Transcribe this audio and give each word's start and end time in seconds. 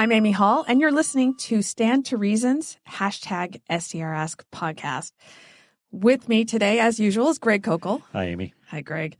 I'm 0.00 0.12
Amy 0.12 0.30
Hall, 0.30 0.64
and 0.66 0.80
you're 0.80 0.90
listening 0.90 1.34
to 1.40 1.60
Stand 1.60 2.06
to 2.06 2.16
Reason's, 2.16 2.78
hashtag 2.88 3.60
STRask 3.68 4.40
podcast. 4.50 5.12
With 5.92 6.26
me 6.26 6.46
today, 6.46 6.80
as 6.80 6.98
usual, 6.98 7.28
is 7.28 7.38
Greg 7.38 7.62
Koukl. 7.62 8.00
Hi, 8.14 8.28
Amy. 8.28 8.54
Hi, 8.68 8.80
Greg. 8.80 9.18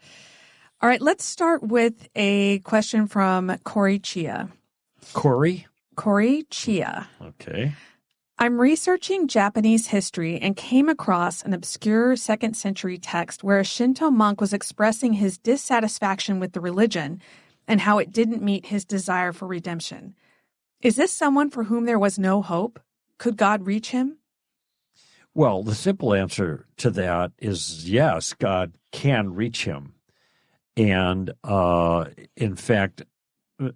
All 0.80 0.88
right, 0.88 1.02
let's 1.02 1.22
start 1.22 1.62
with 1.62 2.08
a 2.16 2.60
question 2.60 3.06
from 3.08 3.58
Corey 3.62 3.98
Chia. 3.98 4.48
Corey? 5.12 5.66
Corey 5.96 6.46
Chia. 6.48 7.10
Okay. 7.20 7.74
I'm 8.38 8.58
researching 8.58 9.28
Japanese 9.28 9.88
history 9.88 10.38
and 10.41 10.56
came 10.56 10.88
across 10.88 11.42
an 11.42 11.52
obscure 11.52 12.16
second 12.16 12.55
century 12.55 12.97
text 12.97 13.44
where 13.44 13.60
a 13.60 13.64
Shinto 13.64 14.10
monk 14.10 14.41
was 14.41 14.55
expressing 14.55 15.12
his 15.12 15.36
dissatisfaction 15.36 16.41
with 16.41 16.55
the 16.55 16.60
religion 16.62 17.20
and 17.69 17.83
how 17.83 17.98
it 17.98 18.12
didn't 18.12 18.42
meet 18.42 18.64
his 18.64 18.86
desire 18.86 19.34
for 19.34 19.47
redemption. 19.47 20.14
Is 20.83 20.97
this 20.97 21.12
someone 21.12 21.51
for 21.51 21.65
whom 21.65 21.84
there 21.84 21.98
was 21.98 22.19
no 22.19 22.41
hope? 22.41 22.80
Could 23.19 23.37
God 23.37 23.66
reach 23.66 23.91
him? 23.91 24.16
Well, 25.34 25.62
the 25.62 25.75
simple 25.75 26.15
answer 26.15 26.66
to 26.79 26.91
that 26.91 27.33
is 27.39 27.89
yes, 27.89 28.33
God 28.33 28.73
can 28.91 29.34
reach 29.34 29.65
him. 29.65 29.95
And 30.77 31.33
uh, 31.45 32.06
in 32.37 32.56
fact, 32.56 33.03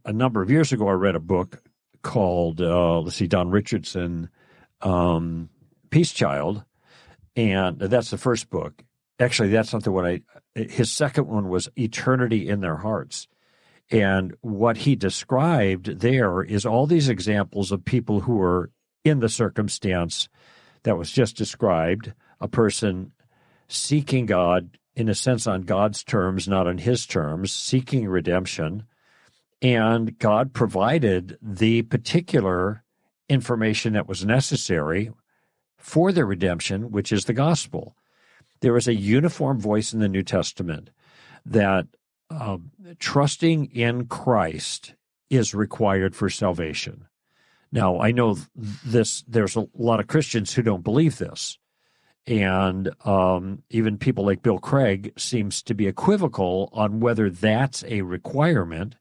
a 0.05 0.13
number 0.13 0.41
of 0.41 0.51
years 0.51 0.73
ago, 0.73 0.89
I 0.89 0.93
read 0.93 1.15
a 1.15 1.21
book 1.21 1.63
called, 2.03 2.61
uh, 2.61 3.01
let's 3.01 3.17
see, 3.17 3.27
Don 3.27 3.51
Richardson, 3.51 4.31
um, 4.81 5.51
Peace 5.91 6.13
Child. 6.13 6.65
And 7.37 7.79
that's 7.79 8.11
the 8.11 8.19
first 8.19 8.49
book. 8.49 8.83
Actually, 9.21 9.51
that's 9.51 9.73
not 9.73 9.85
the 9.85 9.93
one 9.93 10.07
I, 10.07 10.23
his 10.55 10.91
second 10.91 11.27
one 11.27 11.49
was 11.49 11.69
Eternity 11.77 12.49
in 12.49 12.61
Their 12.61 12.77
Hearts. 12.77 13.29
And 13.91 14.35
what 14.41 14.79
he 14.79 14.97
described 14.97 16.01
there 16.01 16.43
is 16.43 16.65
all 16.65 16.87
these 16.87 17.09
examples 17.09 17.71
of 17.71 17.85
people 17.85 18.21
who 18.21 18.41
are 18.41 18.71
in 19.05 19.21
the 19.21 19.29
circumstance 19.29 20.29
that 20.85 20.97
was 20.97 21.11
just 21.11 21.37
described 21.37 22.13
a 22.41 22.49
person 22.49 23.13
seeking 23.69 24.27
God, 24.27 24.79
in 24.95 25.09
a 25.09 25.15
sense, 25.15 25.47
on 25.47 25.63
God's 25.63 26.03
terms, 26.03 26.49
not 26.49 26.67
on 26.67 26.79
his 26.79 27.07
terms, 27.07 27.53
seeking 27.53 28.09
redemption. 28.09 28.85
And 29.61 30.19
God 30.19 30.53
provided 30.53 31.39
the 31.41 31.83
particular 31.83 32.85
information 33.29 33.95
that 33.95 34.09
was 34.09 34.25
necessary 34.25 35.11
for 35.79 36.13
their 36.13 36.27
redemption, 36.27 36.91
which 36.91 37.13
is 37.13 37.25
the 37.25 37.33
gospel. 37.33 37.97
There 38.61 38.77
is 38.77 38.89
a 38.89 38.95
uniform 38.95 39.61
voice 39.61 39.93
in 39.93 40.01
the 40.01 40.09
New 40.09 40.23
Testament 40.23 40.91
that 41.45 41.87
uh, 42.35 42.59
trusting 42.99 43.67
in 43.67 44.07
Christ 44.07 44.95
is 45.31 45.55
required 45.55 46.15
for 46.15 46.29
salvation. 46.29 47.07
Now, 47.73 47.99
I 47.99 48.13
know 48.13 48.37
this. 48.55 49.25
There's 49.27 49.57
a 49.57 49.67
lot 49.75 50.01
of 50.01 50.07
Christians 50.07 50.53
who 50.53 50.63
don't 50.63 50.85
believe 50.85 51.19
this, 51.19 51.59
and 52.27 52.91
um, 53.05 53.63
even 53.71 53.99
people 53.99 54.25
like 54.25 54.43
Bill 54.43 54.59
Craig 54.59 55.13
seems 55.17 55.63
to 55.63 55.75
be 55.75 55.87
equivocal 55.87 56.69
on 56.73 57.01
whether 57.01 57.31
that's 57.31 57.85
a 57.85 58.03
requirement 58.03 58.97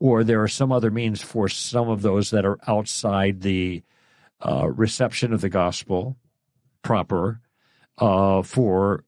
or 0.00 0.22
there 0.24 0.42
are 0.42 0.48
some 0.48 0.72
other 0.72 0.90
means 0.90 1.20
for 1.20 1.48
some 1.48 1.88
of 1.88 2.02
those 2.02 2.30
that 2.30 2.44
are 2.44 2.58
outside 2.66 3.40
the 3.40 3.82
uh, 4.44 4.68
reception 4.68 5.32
of 5.32 5.40
the 5.40 5.48
gospel 5.48 6.16
proper 6.82 7.40
uh, 7.98 8.42
for 8.42 9.04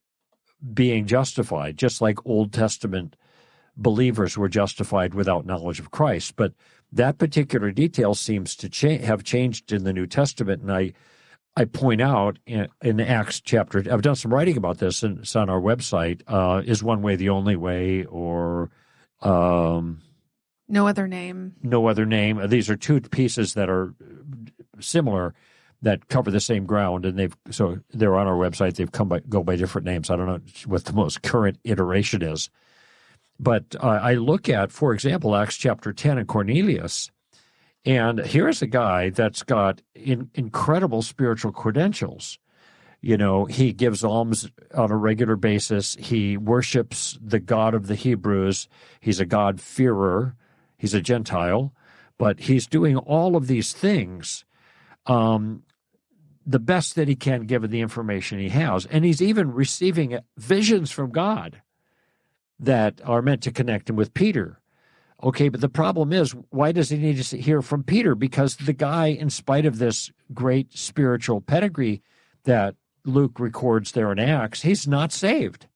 being 0.74 1.06
justified, 1.06 1.78
just 1.78 2.00
like 2.00 2.26
Old 2.26 2.52
Testament 2.52 3.16
believers 3.80 4.36
were 4.36 4.48
justified 4.48 5.14
without 5.14 5.46
knowledge 5.46 5.80
of 5.80 5.90
Christ. 5.90 6.36
But 6.36 6.52
that 6.92 7.18
particular 7.18 7.70
detail 7.70 8.14
seems 8.14 8.54
to 8.56 8.68
cha- 8.68 8.98
have 8.98 9.24
changed 9.24 9.72
in 9.72 9.84
the 9.84 9.92
New 9.92 10.06
Testament, 10.06 10.62
and 10.62 10.72
I 10.72 10.92
I 11.56 11.64
point 11.64 12.00
out 12.00 12.38
in, 12.46 12.68
in, 12.80 13.00
Acts 13.00 13.40
chapter. 13.40 13.78
I've 13.90 14.02
done 14.02 14.14
some 14.14 14.32
writing 14.32 14.56
about 14.56 14.78
this, 14.78 15.02
and 15.02 15.18
it's 15.18 15.34
on 15.34 15.50
our 15.50 15.60
website. 15.60 16.22
Uh, 16.28 16.62
is 16.64 16.82
one 16.82 17.02
way 17.02 17.16
the 17.16 17.30
only 17.30 17.56
way, 17.56 18.04
or 18.04 18.70
um, 19.20 20.00
no 20.68 20.86
other 20.86 21.08
name? 21.08 21.54
No 21.62 21.88
other 21.88 22.06
name. 22.06 22.40
These 22.48 22.70
are 22.70 22.76
two 22.76 23.00
pieces 23.00 23.54
that 23.54 23.68
are 23.68 23.94
similar 24.78 25.34
that 25.82 26.08
cover 26.08 26.30
the 26.30 26.40
same 26.40 26.66
ground, 26.66 27.04
and 27.04 27.18
they've 27.18 27.36
so 27.50 27.80
they're 27.90 28.16
on 28.16 28.26
our 28.26 28.36
website. 28.36 28.76
They've 28.76 28.92
come 28.92 29.08
by 29.08 29.20
go 29.20 29.42
by 29.42 29.56
different 29.56 29.86
names. 29.86 30.10
I 30.10 30.16
don't 30.16 30.26
know 30.26 30.40
what 30.66 30.84
the 30.84 30.92
most 30.92 31.22
current 31.22 31.58
iteration 31.64 32.22
is. 32.22 32.48
But 33.40 33.74
uh, 33.80 33.86
I 34.02 34.14
look 34.14 34.50
at, 34.50 34.70
for 34.70 34.92
example, 34.92 35.34
Acts 35.34 35.56
chapter 35.56 35.94
10 35.94 36.18
and 36.18 36.28
Cornelius, 36.28 37.10
and 37.86 38.18
here's 38.18 38.60
a 38.60 38.66
guy 38.66 39.08
that's 39.08 39.42
got 39.42 39.80
in, 39.94 40.30
incredible 40.34 41.00
spiritual 41.00 41.50
credentials. 41.50 42.38
You 43.00 43.16
know, 43.16 43.46
he 43.46 43.72
gives 43.72 44.04
alms 44.04 44.50
on 44.74 44.90
a 44.90 44.96
regular 44.96 45.36
basis. 45.36 45.96
He 45.98 46.36
worships 46.36 47.18
the 47.22 47.40
God 47.40 47.72
of 47.72 47.86
the 47.86 47.94
Hebrews. 47.94 48.68
He's 49.00 49.20
a 49.20 49.24
God-fearer. 49.24 50.36
He's 50.76 50.92
a 50.92 51.00
Gentile, 51.00 51.72
but 52.18 52.40
he's 52.40 52.66
doing 52.66 52.98
all 52.98 53.36
of 53.36 53.46
these 53.46 53.72
things 53.72 54.44
um, 55.06 55.62
the 56.44 56.58
best 56.58 56.94
that 56.96 57.08
he 57.08 57.16
can 57.16 57.46
given 57.46 57.70
the 57.70 57.80
information 57.80 58.38
he 58.38 58.50
has. 58.50 58.84
And 58.84 59.02
he's 59.02 59.22
even 59.22 59.50
receiving 59.50 60.18
visions 60.36 60.90
from 60.90 61.10
God 61.10 61.62
that 62.60 63.00
are 63.04 63.22
meant 63.22 63.42
to 63.42 63.50
connect 63.50 63.90
him 63.90 63.96
with 63.96 64.14
Peter. 64.14 64.60
Okay, 65.22 65.48
but 65.48 65.60
the 65.60 65.68
problem 65.68 66.12
is, 66.12 66.34
why 66.50 66.72
does 66.72 66.90
he 66.90 66.96
need 66.96 67.22
to 67.22 67.36
hear 67.36 67.60
from 67.60 67.82
Peter? 67.82 68.14
Because 68.14 68.56
the 68.56 68.72
guy, 68.72 69.08
in 69.08 69.28
spite 69.28 69.66
of 69.66 69.78
this 69.78 70.10
great 70.32 70.72
spiritual 70.76 71.40
pedigree 71.40 72.02
that 72.44 72.76
Luke 73.04 73.40
records 73.40 73.92
there 73.92 74.12
in 74.12 74.18
Acts, 74.18 74.62
he's 74.62 74.86
not 74.86 75.12
saved. 75.12 75.66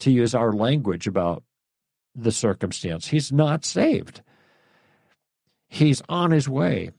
To 0.00 0.10
use 0.10 0.34
our 0.34 0.52
language 0.52 1.06
about 1.06 1.44
the 2.14 2.32
circumstance, 2.32 3.08
he's 3.08 3.32
not 3.32 3.64
saved. 3.64 4.22
He's 5.68 6.02
on 6.08 6.32
his 6.32 6.48
way. 6.48 6.90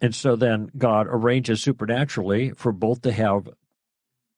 And 0.00 0.14
so 0.14 0.36
then 0.36 0.70
God 0.76 1.06
arranges 1.08 1.62
supernaturally 1.62 2.50
for 2.50 2.72
both 2.72 3.02
to 3.02 3.12
have 3.12 3.48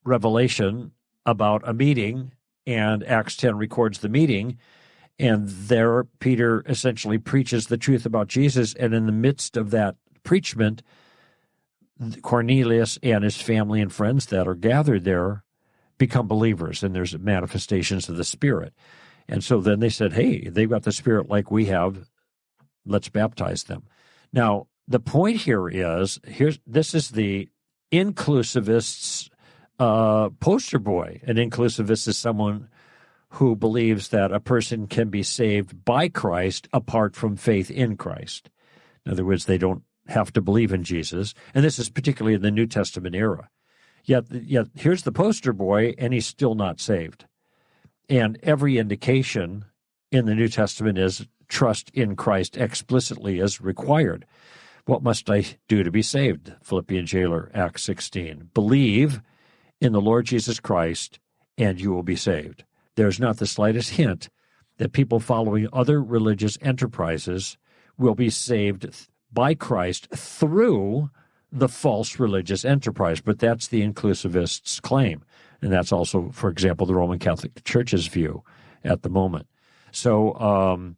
revelation 0.04 0.92
about 1.26 1.62
a 1.68 1.74
meeting 1.74 2.32
and 2.68 3.02
Acts 3.04 3.34
10 3.34 3.56
records 3.56 3.98
the 3.98 4.10
meeting. 4.10 4.58
And 5.18 5.48
there, 5.48 6.04
Peter 6.20 6.62
essentially 6.66 7.16
preaches 7.16 7.66
the 7.66 7.78
truth 7.78 8.04
about 8.04 8.28
Jesus. 8.28 8.74
And 8.74 8.92
in 8.92 9.06
the 9.06 9.12
midst 9.12 9.56
of 9.56 9.70
that 9.70 9.96
preachment, 10.22 10.82
Cornelius 12.20 12.98
and 13.02 13.24
his 13.24 13.40
family 13.40 13.80
and 13.80 13.92
friends 13.92 14.26
that 14.26 14.46
are 14.46 14.54
gathered 14.54 15.04
there 15.04 15.44
become 15.96 16.28
believers, 16.28 16.84
and 16.84 16.94
there's 16.94 17.18
manifestations 17.18 18.08
of 18.08 18.16
the 18.16 18.22
Spirit. 18.22 18.72
And 19.28 19.42
so 19.42 19.60
then 19.60 19.80
they 19.80 19.88
said, 19.88 20.12
Hey, 20.12 20.48
they've 20.48 20.70
got 20.70 20.84
the 20.84 20.92
Spirit 20.92 21.28
like 21.28 21.50
we 21.50 21.66
have. 21.66 22.08
Let's 22.86 23.08
baptize 23.08 23.64
them. 23.64 23.84
Now, 24.32 24.68
the 24.86 25.00
point 25.00 25.38
here 25.38 25.68
is 25.68 26.20
here's 26.26 26.60
this 26.66 26.94
is 26.94 27.10
the 27.10 27.48
inclusivists 27.90 29.30
uh, 29.78 30.30
poster 30.40 30.78
boy. 30.78 31.20
An 31.24 31.36
inclusivist 31.36 32.08
is 32.08 32.16
someone 32.16 32.68
who 33.30 33.54
believes 33.54 34.08
that 34.08 34.32
a 34.32 34.40
person 34.40 34.86
can 34.86 35.10
be 35.10 35.22
saved 35.22 35.84
by 35.84 36.08
Christ 36.08 36.68
apart 36.72 37.14
from 37.14 37.36
faith 37.36 37.70
in 37.70 37.96
Christ. 37.96 38.50
In 39.04 39.12
other 39.12 39.24
words, 39.24 39.44
they 39.44 39.58
don't 39.58 39.82
have 40.06 40.32
to 40.32 40.40
believe 40.40 40.72
in 40.72 40.82
Jesus. 40.82 41.34
And 41.54 41.64
this 41.64 41.78
is 41.78 41.90
particularly 41.90 42.34
in 42.34 42.42
the 42.42 42.50
New 42.50 42.66
Testament 42.66 43.14
era. 43.14 43.50
Yet, 44.04 44.24
yet 44.30 44.68
here's 44.74 45.02
the 45.02 45.12
poster 45.12 45.52
boy, 45.52 45.94
and 45.98 46.14
he's 46.14 46.26
still 46.26 46.54
not 46.54 46.80
saved. 46.80 47.26
And 48.08 48.38
every 48.42 48.78
indication 48.78 49.66
in 50.10 50.24
the 50.24 50.34
New 50.34 50.48
Testament 50.48 50.96
is 50.96 51.26
trust 51.48 51.90
in 51.90 52.16
Christ 52.16 52.56
explicitly 52.56 53.38
is 53.38 53.60
required. 53.60 54.24
What 54.86 55.02
must 55.02 55.28
I 55.28 55.44
do 55.68 55.82
to 55.82 55.90
be 55.90 56.00
saved? 56.00 56.54
Philippian 56.62 57.04
jailer, 57.04 57.50
Acts 57.52 57.84
16. 57.84 58.50
Believe 58.54 59.20
in 59.80 59.92
the 59.92 60.00
Lord 60.00 60.26
Jesus 60.26 60.60
Christ, 60.60 61.18
and 61.56 61.80
you 61.80 61.92
will 61.92 62.02
be 62.02 62.16
saved. 62.16 62.64
There's 62.96 63.20
not 63.20 63.38
the 63.38 63.46
slightest 63.46 63.90
hint 63.90 64.28
that 64.78 64.92
people 64.92 65.20
following 65.20 65.68
other 65.72 66.02
religious 66.02 66.58
enterprises 66.62 67.56
will 67.96 68.14
be 68.14 68.30
saved 68.30 69.08
by 69.32 69.54
Christ 69.54 70.08
through 70.14 71.10
the 71.50 71.68
false 71.68 72.18
religious 72.18 72.64
enterprise. 72.64 73.20
But 73.20 73.38
that's 73.38 73.68
the 73.68 73.82
inclusivists' 73.82 74.80
claim. 74.80 75.24
And 75.60 75.72
that's 75.72 75.92
also, 75.92 76.30
for 76.32 76.50
example, 76.50 76.86
the 76.86 76.94
Roman 76.94 77.18
Catholic 77.18 77.64
Church's 77.64 78.06
view 78.06 78.42
at 78.84 79.02
the 79.02 79.08
moment. 79.08 79.46
So, 79.90 80.34
um, 80.34 80.96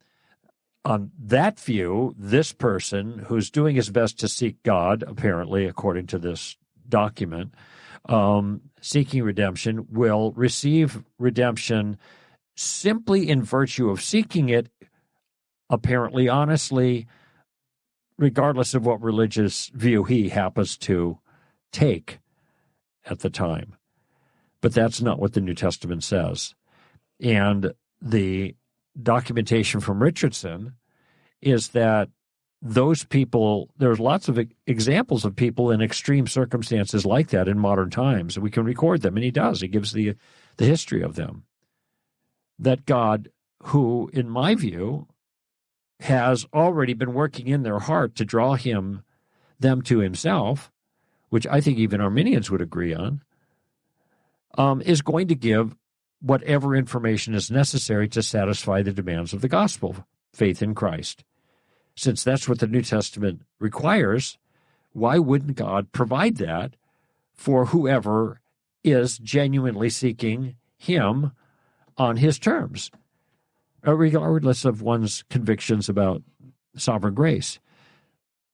on 0.84 1.10
that 1.18 1.60
view, 1.60 2.14
this 2.18 2.52
person 2.52 3.24
who's 3.26 3.50
doing 3.50 3.76
his 3.76 3.90
best 3.90 4.18
to 4.20 4.28
seek 4.28 4.62
God, 4.62 5.04
apparently, 5.06 5.66
according 5.66 6.06
to 6.08 6.18
this 6.18 6.56
document, 6.88 7.54
um, 8.06 8.62
seeking 8.80 9.22
redemption 9.22 9.86
will 9.90 10.32
receive 10.32 11.02
redemption 11.18 11.98
simply 12.56 13.28
in 13.28 13.42
virtue 13.42 13.88
of 13.90 14.02
seeking 14.02 14.48
it, 14.48 14.68
apparently 15.68 16.28
honestly, 16.28 17.06
regardless 18.18 18.74
of 18.74 18.84
what 18.84 19.02
religious 19.02 19.70
view 19.74 20.04
he 20.04 20.28
happens 20.28 20.76
to 20.76 21.18
take 21.72 22.18
at 23.06 23.20
the 23.20 23.30
time. 23.30 23.76
But 24.60 24.74
that's 24.74 25.00
not 25.00 25.18
what 25.18 25.32
the 25.32 25.40
New 25.40 25.54
Testament 25.54 26.04
says. 26.04 26.54
And 27.18 27.72
the 28.02 28.54
documentation 29.00 29.80
from 29.80 30.02
Richardson 30.02 30.74
is 31.40 31.68
that 31.68 32.10
those 32.62 33.04
people, 33.04 33.70
there's 33.78 33.98
lots 33.98 34.28
of 34.28 34.38
examples 34.66 35.24
of 35.24 35.34
people 35.34 35.70
in 35.70 35.80
extreme 35.80 36.26
circumstances 36.26 37.06
like 37.06 37.28
that 37.30 37.48
in 37.48 37.58
modern 37.58 37.90
times. 37.90 38.38
We 38.38 38.50
can 38.50 38.64
record 38.64 39.00
them, 39.02 39.16
and 39.16 39.24
he 39.24 39.30
does. 39.30 39.60
He 39.60 39.68
gives 39.68 39.92
the, 39.92 40.14
the 40.58 40.66
history 40.66 41.02
of 41.02 41.16
them. 41.16 41.44
That 42.58 42.84
God, 42.84 43.30
who, 43.64 44.10
in 44.12 44.28
my 44.28 44.54
view, 44.54 45.08
has 46.00 46.46
already 46.52 46.92
been 46.92 47.14
working 47.14 47.46
in 47.46 47.62
their 47.62 47.78
heart 47.78 48.14
to 48.16 48.24
draw 48.24 48.54
him 48.54 49.02
them 49.58 49.82
to 49.82 49.98
himself, 49.98 50.70
which 51.28 51.46
I 51.46 51.60
think 51.60 51.78
even 51.78 52.00
Arminians 52.00 52.50
would 52.50 52.62
agree 52.62 52.94
on, 52.94 53.22
um, 54.56 54.80
is 54.82 55.02
going 55.02 55.28
to 55.28 55.34
give 55.34 55.76
whatever 56.20 56.74
information 56.74 57.34
is 57.34 57.50
necessary 57.50 58.08
to 58.08 58.22
satisfy 58.22 58.82
the 58.82 58.92
demands 58.92 59.32
of 59.32 59.40
the 59.40 59.48
gospel, 59.48 60.06
faith 60.32 60.62
in 60.62 60.74
Christ. 60.74 61.24
Since 61.94 62.24
that's 62.24 62.48
what 62.48 62.60
the 62.60 62.66
New 62.66 62.82
Testament 62.82 63.42
requires, 63.58 64.38
why 64.92 65.18
wouldn't 65.18 65.56
God 65.56 65.92
provide 65.92 66.36
that 66.36 66.74
for 67.34 67.66
whoever 67.66 68.40
is 68.82 69.18
genuinely 69.18 69.90
seeking 69.90 70.56
Him 70.78 71.32
on 71.96 72.16
His 72.16 72.38
terms? 72.38 72.90
Regardless 73.82 74.64
of 74.64 74.82
one's 74.82 75.24
convictions 75.30 75.88
about 75.88 76.22
sovereign 76.76 77.14
grace. 77.14 77.58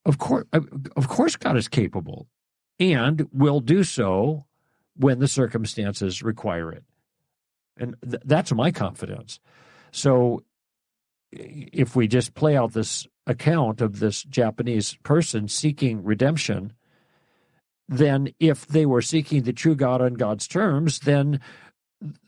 Of 0.04 0.18
course, 0.18 0.44
uh, 0.52 0.60
of 0.96 1.08
course, 1.08 1.36
God 1.36 1.56
is 1.56 1.68
capable 1.68 2.28
and 2.78 3.28
will 3.32 3.60
do 3.60 3.82
so 3.82 4.44
when 4.96 5.18
the 5.18 5.28
circumstances 5.28 6.22
require 6.22 6.72
it. 6.72 6.84
And 7.76 7.96
th- 8.02 8.22
that's 8.24 8.52
my 8.52 8.70
confidence. 8.70 9.40
So 9.90 10.42
if 11.32 11.96
we 11.96 12.08
just 12.08 12.34
play 12.34 12.56
out 12.56 12.72
this 12.72 13.06
account 13.26 13.80
of 13.80 13.98
this 13.98 14.22
Japanese 14.22 14.94
person 15.02 15.48
seeking 15.48 16.04
redemption, 16.04 16.72
then 17.88 18.28
if 18.40 18.66
they 18.66 18.86
were 18.86 19.02
seeking 19.02 19.42
the 19.42 19.52
true 19.52 19.74
God 19.74 20.00
on 20.00 20.14
God's 20.14 20.46
terms, 20.46 21.00
then 21.00 21.40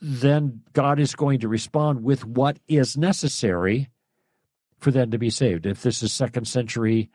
then 0.00 0.62
God 0.72 0.98
is 0.98 1.14
going 1.14 1.40
to 1.40 1.48
respond 1.48 2.02
with 2.02 2.24
what 2.24 2.58
is 2.68 2.96
necessary 2.96 3.90
for 4.78 4.90
them 4.90 5.10
to 5.10 5.18
be 5.18 5.28
saved. 5.28 5.66
If 5.66 5.82
this 5.82 6.02
is 6.02 6.12
second 6.12 6.48
century 6.48 7.10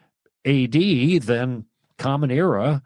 AD, 0.45 0.74
then 1.24 1.65
common 1.97 2.29
era, 2.29 2.83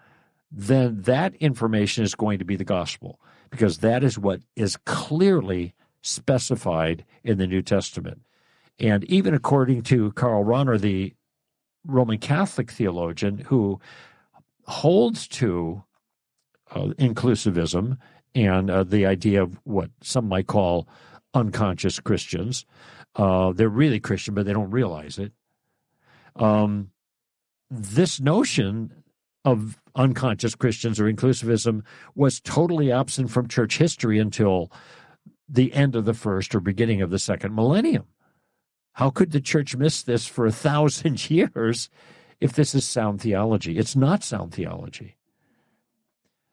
then 0.51 1.01
that 1.01 1.35
information 1.35 2.03
is 2.03 2.15
going 2.15 2.39
to 2.39 2.45
be 2.45 2.55
the 2.55 2.63
gospel 2.63 3.19
because 3.49 3.79
that 3.79 4.03
is 4.03 4.17
what 4.17 4.41
is 4.55 4.77
clearly 4.85 5.73
specified 6.01 7.03
in 7.23 7.37
the 7.37 7.47
New 7.47 7.61
Testament. 7.61 8.21
And 8.79 9.03
even 9.05 9.33
according 9.33 9.83
to 9.83 10.11
Karl 10.13 10.43
Rahner, 10.43 10.79
the 10.79 11.13
Roman 11.85 12.17
Catholic 12.17 12.71
theologian 12.71 13.39
who 13.39 13.79
holds 14.65 15.27
to 15.27 15.83
uh, 16.71 16.87
inclusivism 16.99 17.97
and 18.35 18.69
uh, 18.69 18.83
the 18.83 19.05
idea 19.05 19.41
of 19.41 19.57
what 19.63 19.89
some 20.01 20.27
might 20.27 20.47
call 20.47 20.87
unconscious 21.33 21.99
Christians. 21.99 22.65
Uh, 23.15 23.51
they're 23.53 23.69
really 23.69 23.99
Christian, 23.99 24.33
but 24.33 24.45
they 24.45 24.53
don't 24.53 24.71
realize 24.71 25.17
it. 25.17 25.31
Um, 26.35 26.91
this 27.69 28.19
notion 28.19 28.91
of 29.43 29.79
unconscious 29.95 30.55
Christians 30.55 30.99
or 30.99 31.11
inclusivism 31.11 31.83
was 32.15 32.39
totally 32.39 32.91
absent 32.91 33.31
from 33.31 33.47
church 33.47 33.77
history 33.77 34.19
until 34.19 34.71
the 35.49 35.73
end 35.73 35.95
of 35.95 36.05
the 36.05 36.13
first 36.13 36.53
or 36.53 36.59
beginning 36.59 37.01
of 37.01 37.09
the 37.09 37.19
second 37.19 37.55
millennium. 37.55 38.05
How 38.97 39.11
could 39.11 39.31
the 39.31 39.39
church 39.39 39.75
miss 39.75 40.01
this 40.01 40.25
for 40.25 40.47
a 40.47 40.51
thousand 40.51 41.29
years 41.29 41.87
if 42.41 42.53
this 42.53 42.73
is 42.73 42.83
sound 42.83 43.21
theology? 43.21 43.77
It's 43.77 43.95
not 43.95 44.23
sound 44.23 44.55
theology. 44.55 45.17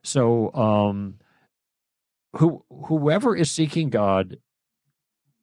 So, 0.02 0.52
um, 0.52 1.14
who 2.36 2.62
whoever 2.68 3.34
is 3.34 3.50
seeking 3.50 3.88
God 3.88 4.36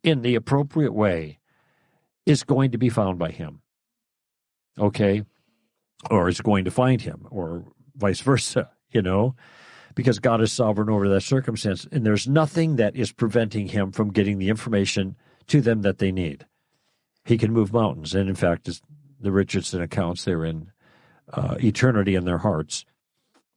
in 0.04 0.22
the 0.22 0.36
appropriate 0.36 0.94
way 0.94 1.40
is 2.28 2.44
going 2.44 2.70
to 2.70 2.78
be 2.78 2.90
found 2.90 3.18
by 3.18 3.32
him. 3.32 3.64
Okay? 4.78 5.24
Or 6.12 6.30
is 6.30 6.40
going 6.40 6.66
to 6.66 6.72
find 6.72 7.02
him 7.02 7.26
or 7.32 7.66
vice 7.96 8.22
versa, 8.22 8.70
you 8.92 9.02
know? 9.02 9.36
Because 9.96 10.20
God 10.20 10.40
is 10.40 10.54
sovereign 10.54 10.92
over 10.92 11.10
that 11.10 11.22
circumstance 11.22 11.88
and 11.92 12.06
there's 12.06 12.28
nothing 12.28 12.76
that 12.76 12.96
is 12.96 13.12
preventing 13.12 13.70
him 13.70 13.92
from 13.92 14.14
getting 14.14 14.38
the 14.38 14.50
information 14.50 15.16
to 15.48 15.62
them 15.62 15.82
that 15.82 15.98
they 15.98 16.12
need. 16.12 16.46
He 17.32 17.38
can 17.38 17.54
move 17.54 17.72
mountains 17.72 18.14
and 18.14 18.28
in 18.28 18.36
fact 18.36 18.68
as 18.68 18.82
the 19.22 19.32
Richardson 19.32 19.82
accounts 19.82 20.26
they're 20.26 20.44
in 20.44 20.70
uh, 21.32 21.56
eternity 21.64 22.16
in 22.16 22.26
their 22.26 22.40
hearts 22.40 22.84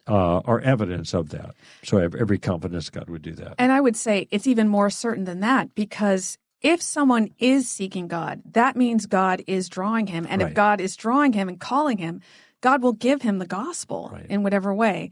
uh, 0.06 0.38
are 0.40 0.60
evidence 0.60 1.12
of 1.12 1.30
that. 1.30 1.56
So 1.82 1.98
I 1.98 2.02
have 2.02 2.14
every 2.14 2.38
confidence 2.38 2.88
God 2.88 3.10
would 3.10 3.22
do 3.22 3.32
that. 3.32 3.54
And 3.58 3.72
I 3.72 3.80
would 3.80 3.96
say 3.96 4.28
it's 4.30 4.46
even 4.46 4.68
more 4.68 4.90
certain 4.90 5.24
than 5.24 5.40
that 5.40 5.74
because 5.74 6.38
if 6.60 6.80
someone 6.80 7.30
is 7.40 7.68
seeking 7.68 8.06
God, 8.06 8.42
that 8.52 8.76
means 8.76 9.06
God 9.06 9.42
is 9.48 9.68
drawing 9.68 10.06
him. 10.06 10.24
And 10.30 10.40
right. 10.40 10.50
if 10.50 10.54
God 10.54 10.80
is 10.80 10.94
drawing 10.94 11.32
him 11.32 11.48
and 11.48 11.58
calling 11.58 11.98
him, 11.98 12.20
God 12.60 12.80
will 12.80 12.92
give 12.92 13.22
him 13.22 13.38
the 13.38 13.46
gospel 13.46 14.10
right. 14.12 14.26
in 14.30 14.44
whatever 14.44 14.72
way. 14.72 15.10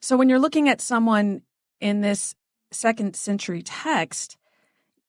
So 0.00 0.16
when 0.16 0.28
you're 0.28 0.40
looking 0.40 0.68
at 0.68 0.80
someone 0.80 1.42
in 1.80 2.00
this 2.00 2.34
second 2.72 3.14
century 3.14 3.62
text, 3.62 4.36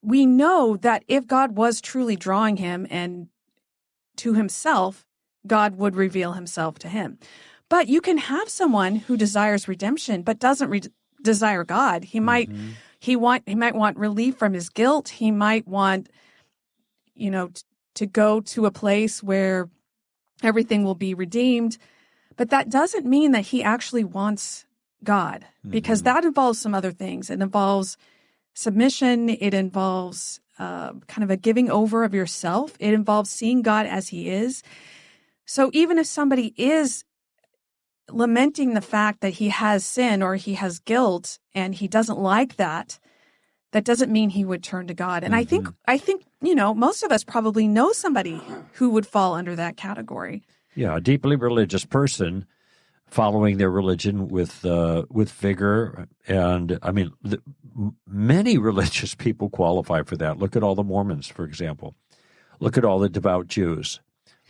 we 0.01 0.25
know 0.25 0.77
that 0.77 1.03
if 1.07 1.27
God 1.27 1.55
was 1.55 1.81
truly 1.81 2.15
drawing 2.15 2.57
him 2.57 2.87
and 2.89 3.27
to 4.17 4.33
himself, 4.33 5.05
God 5.45 5.77
would 5.77 5.95
reveal 5.95 6.33
himself 6.33 6.79
to 6.79 6.89
him. 6.89 7.17
But 7.69 7.87
you 7.87 8.01
can 8.01 8.17
have 8.17 8.49
someone 8.49 8.95
who 8.95 9.15
desires 9.15 9.67
redemption 9.67 10.23
but 10.23 10.39
doesn't 10.39 10.69
re- 10.69 10.81
desire 11.21 11.63
God. 11.63 12.03
He 12.03 12.19
might 12.19 12.49
mm-hmm. 12.49 12.71
he 12.99 13.15
want 13.15 13.43
he 13.45 13.55
might 13.55 13.75
want 13.75 13.97
relief 13.97 14.37
from 14.37 14.53
his 14.53 14.69
guilt. 14.69 15.09
He 15.09 15.31
might 15.31 15.67
want 15.67 16.09
you 17.15 17.31
know 17.31 17.47
t- 17.47 17.61
to 17.95 18.05
go 18.05 18.41
to 18.41 18.65
a 18.65 18.71
place 18.71 19.23
where 19.23 19.69
everything 20.43 20.83
will 20.83 20.95
be 20.95 21.13
redeemed. 21.13 21.77
But 22.35 22.49
that 22.49 22.69
doesn't 22.69 23.05
mean 23.05 23.31
that 23.31 23.47
he 23.47 23.63
actually 23.63 24.03
wants 24.03 24.65
God 25.03 25.45
because 25.67 25.99
mm-hmm. 25.99 26.15
that 26.15 26.25
involves 26.25 26.59
some 26.59 26.73
other 26.73 26.91
things. 26.91 27.29
It 27.29 27.41
involves 27.41 27.97
submission. 28.53 29.29
It 29.29 29.53
involves 29.53 30.39
uh, 30.59 30.93
kind 31.07 31.23
of 31.23 31.31
a 31.31 31.37
giving 31.37 31.69
over 31.69 32.03
of 32.03 32.13
yourself. 32.13 32.75
It 32.79 32.93
involves 32.93 33.29
seeing 33.29 33.61
God 33.61 33.85
as 33.85 34.09
he 34.09 34.29
is. 34.29 34.63
So 35.45 35.69
even 35.73 35.97
if 35.97 36.07
somebody 36.07 36.53
is 36.57 37.03
lamenting 38.09 38.73
the 38.73 38.81
fact 38.81 39.21
that 39.21 39.31
he 39.31 39.49
has 39.49 39.85
sin 39.85 40.21
or 40.21 40.35
he 40.35 40.55
has 40.55 40.79
guilt 40.79 41.39
and 41.55 41.73
he 41.73 41.87
doesn't 41.87 42.19
like 42.19 42.57
that, 42.57 42.99
that 43.71 43.85
doesn't 43.85 44.11
mean 44.11 44.29
he 44.29 44.45
would 44.45 44.63
turn 44.63 44.87
to 44.87 44.93
God. 44.93 45.23
And 45.23 45.33
mm-hmm. 45.33 45.41
I 45.41 45.43
think, 45.45 45.63
mm-hmm. 45.65 45.91
I 45.91 45.97
think, 45.97 46.25
you 46.41 46.55
know, 46.55 46.73
most 46.73 47.03
of 47.03 47.11
us 47.11 47.23
probably 47.23 47.67
know 47.67 47.91
somebody 47.93 48.41
who 48.73 48.89
would 48.89 49.05
fall 49.05 49.33
under 49.33 49.55
that 49.55 49.77
category. 49.77 50.43
Yeah, 50.75 50.97
a 50.97 51.01
deeply 51.01 51.35
religious 51.35 51.85
person 51.85 52.45
following 53.11 53.57
their 53.57 53.69
religion 53.69 54.27
with 54.27 54.65
uh, 54.65 55.03
with 55.09 55.31
vigor, 55.31 56.07
and 56.27 56.79
I 56.81 56.91
mean, 56.91 57.11
the, 57.21 57.41
many 58.07 58.57
religious 58.69 59.13
people 59.13 59.49
qualify 59.49 60.01
for 60.03 60.17
that. 60.17 60.39
Look 60.39 60.55
at 60.55 60.63
all 60.63 60.73
the 60.75 60.83
Mormons, 60.83 61.27
for 61.27 61.45
example. 61.45 61.95
Look 62.59 62.77
at 62.77 62.85
all 62.85 62.99
the 62.99 63.09
devout 63.09 63.47
Jews 63.47 63.99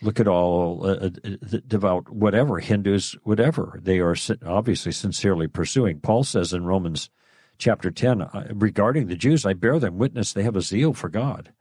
look 0.02 0.20
at 0.20 0.28
all 0.28 0.86
uh, 0.86 1.10
uh 1.24 1.58
devout 1.68 2.10
whatever 2.10 2.60
Hindus, 2.60 3.16
whatever 3.24 3.80
they 3.82 4.00
are 4.00 4.16
obviously 4.46 4.92
sincerely 4.92 5.48
pursuing. 5.48 6.00
Paul 6.00 6.24
says 6.24 6.54
in 6.54 6.66
Romans 6.66 7.10
chapter 7.58 7.92
ten 7.92 8.28
regarding 8.54 9.08
the 9.08 9.16
Jews, 9.16 9.46
I 9.46 9.54
bear 9.54 9.80
them 9.80 9.98
witness 9.98 10.34
they 10.34 10.44
have 10.44 10.56
a 10.56 10.62
zeal 10.62 10.94
for 10.94 11.10
God. 11.10 11.54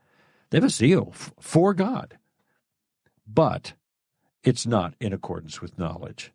They 0.49 0.57
have 0.57 0.65
a 0.65 0.69
zeal 0.69 1.13
for 1.39 1.73
God, 1.73 2.17
but 3.25 3.73
it's 4.43 4.65
not 4.65 4.95
in 4.99 5.13
accordance 5.13 5.61
with 5.61 5.79
knowledge, 5.79 6.33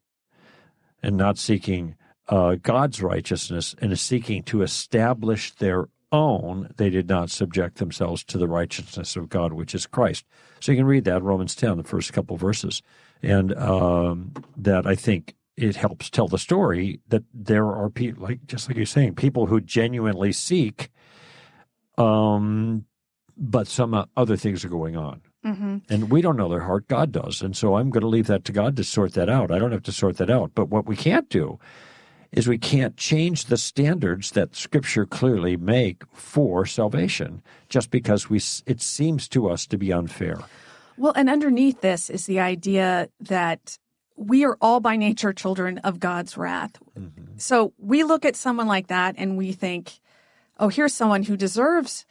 and 1.03 1.17
not 1.17 1.39
seeking 1.39 1.97
uh, 2.29 2.57
God's 2.57 3.03
righteousness 3.03 3.75
and 3.81 3.93
is 3.93 4.01
seeking 4.01 4.43
to 4.45 4.63
establish 4.63 5.53
their 5.55 5.89
own, 6.13 6.73
they 6.77 6.91
did 6.91 7.09
not 7.09 7.31
subject 7.31 7.79
themselves 7.79 8.25
to 8.25 8.39
the 8.39 8.49
righteousness 8.49 9.17
of 9.17 9.29
God, 9.29 9.53
which 9.53 9.75
is 9.75 9.87
Christ. 9.87 10.25
So 10.61 10.73
you 10.73 10.79
can 10.79 10.87
read 10.87 11.05
that 11.05 11.23
Romans 11.23 11.55
10, 11.55 11.77
the 11.77 11.85
first 11.85 12.13
couple 12.13 12.37
verses. 12.37 12.83
And 13.23 13.55
um, 13.55 14.33
that 14.57 14.87
I 14.87 14.95
think 14.95 15.35
it 15.57 15.77
helps 15.77 16.11
tell 16.11 16.29
the 16.29 16.39
story 16.39 17.01
that 17.09 17.25
there 17.33 17.67
are 17.67 17.89
people, 17.89 18.23
like 18.23 18.47
just 18.47 18.69
like 18.69 18.77
you're 18.77 18.87
saying, 18.87 19.15
people 19.15 19.47
who 19.47 19.61
genuinely 19.61 20.33
seek, 20.33 20.91
um, 21.97 22.85
but 23.37 23.67
some 23.67 23.95
uh, 23.95 24.05
other 24.17 24.37
things 24.37 24.65
are 24.65 24.69
going 24.69 24.97
on. 24.97 25.23
Mm-hmm. 25.47 25.77
And 25.89 26.11
we 26.11 26.21
don't 26.21 26.37
know 26.37 26.49
their 26.49 26.61
heart, 26.61 26.89
God 26.89 27.13
does. 27.13 27.41
And 27.41 27.57
so 27.57 27.77
I'm 27.77 27.91
going 27.91 28.01
to 28.03 28.09
leave 28.09 28.27
that 28.27 28.45
to 28.47 28.53
God 28.53 28.77
to 28.77 28.85
sort 28.85 29.15
that 29.15 29.29
out. 29.29 29.53
I 29.53 29.59
don't 29.59 29.73
have 29.73 29.85
to 29.85 29.93
sort 29.93 30.17
that 30.17 30.29
out. 30.29 30.51
But 30.55 30.69
what 30.69 30.87
we 30.87 30.97
can't 30.97 31.29
do 31.29 31.61
is 32.33 32.49
we 32.49 32.59
can't 32.59 32.97
change 32.97 33.45
the 33.45 33.57
standards 33.57 34.33
that 34.33 34.57
Scripture 34.57 35.07
clearly 35.07 35.57
make 35.57 36.03
for 36.13 36.67
salvation 36.67 37.43
just 37.69 37.91
because 37.91 38.29
we 38.29 38.39
it 38.67 38.83
seems 38.83 39.29
to 39.29 39.49
us 39.49 39.67
to 39.67 39.79
be 39.79 39.93
unfair. 39.93 40.41
Well, 40.97 41.13
and 41.15 41.31
underneath 41.31 41.81
this 41.81 42.11
is 42.11 42.27
the 42.27 42.41
idea 42.41 43.09
that 43.21 43.79
we 44.17 44.45
are 44.45 44.57
all 44.61 44.81
by 44.81 44.97
nature 44.97 45.33
children 45.33 45.79
of 45.79 46.01
God's 46.01 46.37
wrath. 46.37 46.81
Mm-hmm. 46.99 47.37
So 47.37 47.73
we 47.79 48.03
look 48.03 48.25
at 48.25 48.35
someone 48.35 48.67
like 48.67 48.89
that 48.89 49.15
and 49.19 49.37
we 49.37 49.53
think, 49.53 50.01
oh, 50.59 50.69
here's 50.69 50.95
someone 50.95 51.23
who 51.23 51.37
deserves 51.37 52.07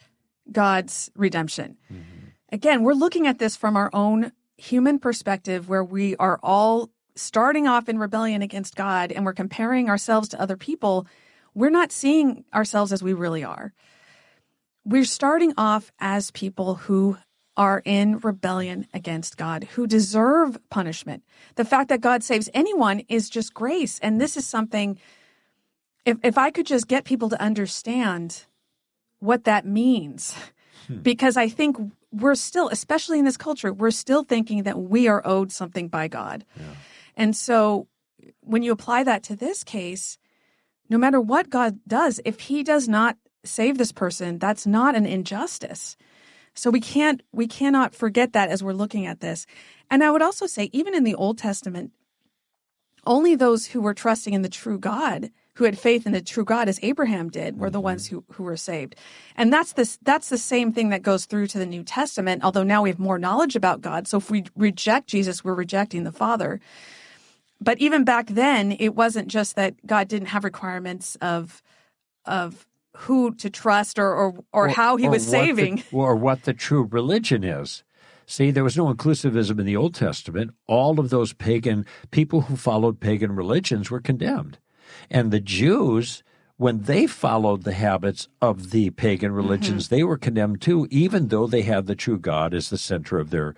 God's 0.50 1.10
redemption. 1.16 1.76
Mm-hmm. 1.92 2.15
Again, 2.52 2.82
we're 2.82 2.94
looking 2.94 3.26
at 3.26 3.38
this 3.38 3.56
from 3.56 3.76
our 3.76 3.90
own 3.92 4.32
human 4.56 4.98
perspective 4.98 5.68
where 5.68 5.84
we 5.84 6.16
are 6.16 6.38
all 6.42 6.90
starting 7.14 7.66
off 7.66 7.88
in 7.88 7.98
rebellion 7.98 8.42
against 8.42 8.76
God 8.76 9.10
and 9.10 9.24
we're 9.24 9.32
comparing 9.32 9.88
ourselves 9.88 10.28
to 10.28 10.40
other 10.40 10.56
people. 10.56 11.06
We're 11.54 11.70
not 11.70 11.92
seeing 11.92 12.44
ourselves 12.54 12.92
as 12.92 13.02
we 13.02 13.12
really 13.12 13.42
are. 13.42 13.72
We're 14.84 15.04
starting 15.04 15.52
off 15.56 15.90
as 15.98 16.30
people 16.30 16.76
who 16.76 17.16
are 17.56 17.82
in 17.84 18.18
rebellion 18.18 18.86
against 18.92 19.36
God, 19.36 19.64
who 19.72 19.86
deserve 19.86 20.58
punishment. 20.70 21.24
The 21.54 21.64
fact 21.64 21.88
that 21.88 22.02
God 22.02 22.22
saves 22.22 22.50
anyone 22.52 23.00
is 23.08 23.30
just 23.30 23.54
grace. 23.54 23.98
And 24.00 24.20
this 24.20 24.36
is 24.36 24.46
something, 24.46 24.98
if, 26.04 26.18
if 26.22 26.36
I 26.36 26.50
could 26.50 26.66
just 26.66 26.86
get 26.86 27.04
people 27.04 27.30
to 27.30 27.40
understand 27.40 28.44
what 29.18 29.44
that 29.44 29.66
means, 29.66 30.34
hmm. 30.86 30.98
because 30.98 31.36
I 31.36 31.48
think 31.48 31.78
we're 32.12 32.34
still, 32.34 32.68
especially 32.68 33.18
in 33.18 33.24
this 33.24 33.36
culture, 33.36 33.72
we're 33.72 33.90
still 33.90 34.24
thinking 34.24 34.62
that 34.62 34.78
we 34.78 35.08
are 35.08 35.22
owed 35.24 35.52
something 35.52 35.88
by 35.88 36.08
God. 36.08 36.44
Yeah. 36.56 36.64
And 37.16 37.36
so 37.36 37.88
when 38.40 38.62
you 38.62 38.72
apply 38.72 39.04
that 39.04 39.22
to 39.24 39.36
this 39.36 39.64
case, 39.64 40.18
no 40.88 40.98
matter 40.98 41.20
what 41.20 41.50
God 41.50 41.78
does, 41.86 42.20
if 42.24 42.40
he 42.40 42.62
does 42.62 42.88
not 42.88 43.16
save 43.44 43.78
this 43.78 43.92
person, 43.92 44.38
that's 44.38 44.66
not 44.66 44.94
an 44.94 45.06
injustice. 45.06 45.96
So 46.54 46.70
we 46.70 46.80
can't 46.80 47.22
we 47.32 47.46
cannot 47.46 47.94
forget 47.94 48.32
that 48.32 48.48
as 48.48 48.62
we're 48.62 48.72
looking 48.72 49.06
at 49.06 49.20
this. 49.20 49.46
And 49.90 50.02
I 50.02 50.10
would 50.10 50.22
also 50.22 50.46
say 50.46 50.70
even 50.72 50.94
in 50.94 51.04
the 51.04 51.14
Old 51.14 51.38
Testament 51.38 51.92
only 53.06 53.36
those 53.36 53.66
who 53.66 53.80
were 53.80 53.94
trusting 53.94 54.34
in 54.34 54.42
the 54.42 54.48
true 54.48 54.78
God, 54.78 55.30
who 55.56 55.64
had 55.64 55.78
faith 55.78 56.04
in 56.04 56.12
the 56.12 56.20
true 56.20 56.44
God 56.44 56.68
as 56.68 56.78
Abraham 56.82 57.30
did, 57.30 57.58
were 57.58 57.70
the 57.70 57.78
mm-hmm. 57.78 57.84
ones 57.84 58.06
who, 58.06 58.24
who 58.32 58.42
were 58.42 58.58
saved. 58.58 58.94
And 59.36 59.50
that's 59.52 59.72
this 59.72 59.98
that's 60.02 60.28
the 60.28 60.38
same 60.38 60.72
thing 60.72 60.90
that 60.90 61.02
goes 61.02 61.24
through 61.24 61.46
to 61.48 61.58
the 61.58 61.66
New 61.66 61.82
Testament, 61.82 62.44
although 62.44 62.62
now 62.62 62.82
we 62.82 62.90
have 62.90 62.98
more 62.98 63.18
knowledge 63.18 63.56
about 63.56 63.80
God. 63.80 64.06
So 64.06 64.18
if 64.18 64.30
we 64.30 64.44
reject 64.54 65.08
Jesus, 65.08 65.42
we're 65.42 65.54
rejecting 65.54 66.04
the 66.04 66.12
Father. 66.12 66.60
But 67.58 67.78
even 67.78 68.04
back 68.04 68.28
then, 68.28 68.76
it 68.78 68.94
wasn't 68.94 69.28
just 69.28 69.56
that 69.56 69.74
God 69.86 70.08
didn't 70.08 70.28
have 70.28 70.44
requirements 70.44 71.16
of 71.22 71.62
of 72.26 72.66
who 72.94 73.34
to 73.36 73.48
trust 73.48 73.98
or 73.98 74.14
or, 74.14 74.34
or, 74.52 74.66
or 74.66 74.68
how 74.68 74.96
he 74.96 75.06
or 75.06 75.10
was 75.10 75.26
saving. 75.26 75.76
The, 75.76 75.84
or 75.96 76.14
what 76.16 76.42
the 76.42 76.52
true 76.52 76.86
religion 76.90 77.44
is. 77.44 77.82
See, 78.26 78.50
there 78.50 78.64
was 78.64 78.76
no 78.76 78.92
inclusivism 78.92 79.58
in 79.58 79.64
the 79.64 79.76
Old 79.76 79.94
Testament. 79.94 80.50
All 80.66 81.00
of 81.00 81.08
those 81.08 81.32
pagan 81.32 81.86
people 82.10 82.42
who 82.42 82.56
followed 82.56 83.00
pagan 83.00 83.34
religions 83.34 83.90
were 83.90 84.00
condemned. 84.00 84.58
And 85.10 85.30
the 85.30 85.40
Jews, 85.40 86.22
when 86.56 86.82
they 86.82 87.06
followed 87.06 87.64
the 87.64 87.74
habits 87.74 88.28
of 88.40 88.70
the 88.70 88.90
pagan 88.90 89.30
mm-hmm. 89.30 89.36
religions, 89.36 89.86
mm-hmm. 89.86 89.94
they 89.94 90.04
were 90.04 90.18
condemned 90.18 90.62
too, 90.62 90.86
even 90.90 91.28
though 91.28 91.46
they 91.46 91.62
had 91.62 91.86
the 91.86 91.94
true 91.94 92.18
God 92.18 92.54
as 92.54 92.70
the 92.70 92.78
center 92.78 93.18
of 93.18 93.30
their 93.30 93.54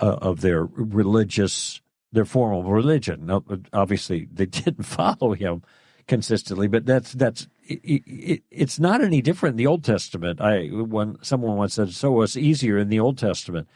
uh, 0.00 0.18
of 0.20 0.40
their 0.40 0.64
religious 0.64 1.80
their 2.12 2.24
formal 2.24 2.64
religion. 2.64 3.26
Now, 3.26 3.42
obviously, 3.72 4.28
they 4.32 4.46
didn't 4.46 4.84
follow 4.84 5.32
him 5.32 5.62
consistently, 6.06 6.68
but 6.68 6.86
that's 6.86 7.12
that's 7.12 7.48
it, 7.64 8.02
it, 8.06 8.42
it's 8.50 8.78
not 8.78 9.02
any 9.02 9.22
different 9.22 9.54
in 9.54 9.58
the 9.58 9.66
Old 9.66 9.84
Testament. 9.84 10.40
I 10.40 10.66
when 10.68 11.16
someone 11.22 11.56
once 11.56 11.74
said, 11.74 11.92
"So 11.92 12.22
it's 12.22 12.36
easier 12.36 12.78
in 12.78 12.88
the 12.88 13.00
Old 13.00 13.18
Testament 13.18 13.68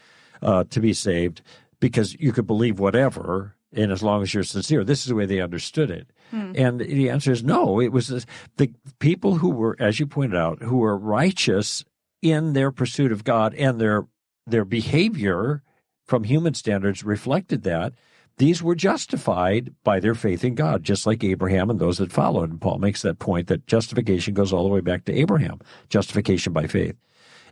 uh, 0.43 0.65
to 0.65 0.81
be 0.81 0.93
saved 0.93 1.43
because 1.81 2.15
you 2.19 2.33
could 2.33 2.47
believe 2.47 2.79
whatever." 2.79 3.56
And 3.73 3.93
as 3.93 4.03
long 4.03 4.23
as 4.23 4.33
you're 4.33 4.43
sincere, 4.43 4.85
this 4.85 5.01
is 5.01 5.07
the 5.07 5.15
way 5.15 5.27
they 5.27 5.41
understood 5.41 5.91
it. 5.91 6.11
Hmm. 6.31 6.53
And 6.55 6.81
the 6.81 7.11
answer 7.11 7.33
is 7.33 7.43
no. 7.43 7.81
It 7.81 7.93
was 7.93 8.09
the 8.57 8.73
people 8.99 9.37
who 9.37 9.51
were, 9.51 9.77
as 9.79 10.01
you 10.01 10.07
pointed 10.07 10.37
out, 10.37 10.63
who 10.63 10.79
were 10.79 10.97
righteous 10.97 11.85
in 12.23 12.53
their 12.53 12.71
pursuit 12.71 13.13
of 13.13 13.25
God 13.25 13.55
and 13.55 13.81
their 13.81 14.07
their 14.47 14.65
behavior 14.65 15.63
from 16.05 16.25
human 16.25 16.55
standards 16.55 17.03
reflected 17.03 17.65
that 17.65 17.93
these 18.39 18.63
were 18.63 18.75
justified 18.75 19.75
by 19.83 19.99
their 19.99 20.15
faith 20.15 20.45
in 20.45 20.55
God, 20.55 20.85
just 20.85 21.07
like 21.07 21.25
Abraham 21.25 21.71
and 21.71 21.79
those 21.79 21.99
that 21.99 22.13
followed. 22.13 22.51
And 22.51 22.61
Paul 22.61 22.79
makes 22.79 23.03
that 23.03 23.19
point 23.19 23.49
that 23.49 23.67
justification 23.67 24.35
goes 24.35 24.53
all 24.53 24.63
the 24.63 24.69
way 24.69 24.81
back 24.81 25.05
to 25.07 25.13
Abraham, 25.13 25.61
justification 25.89 26.53
by 26.53 26.67
faith. 26.67 26.97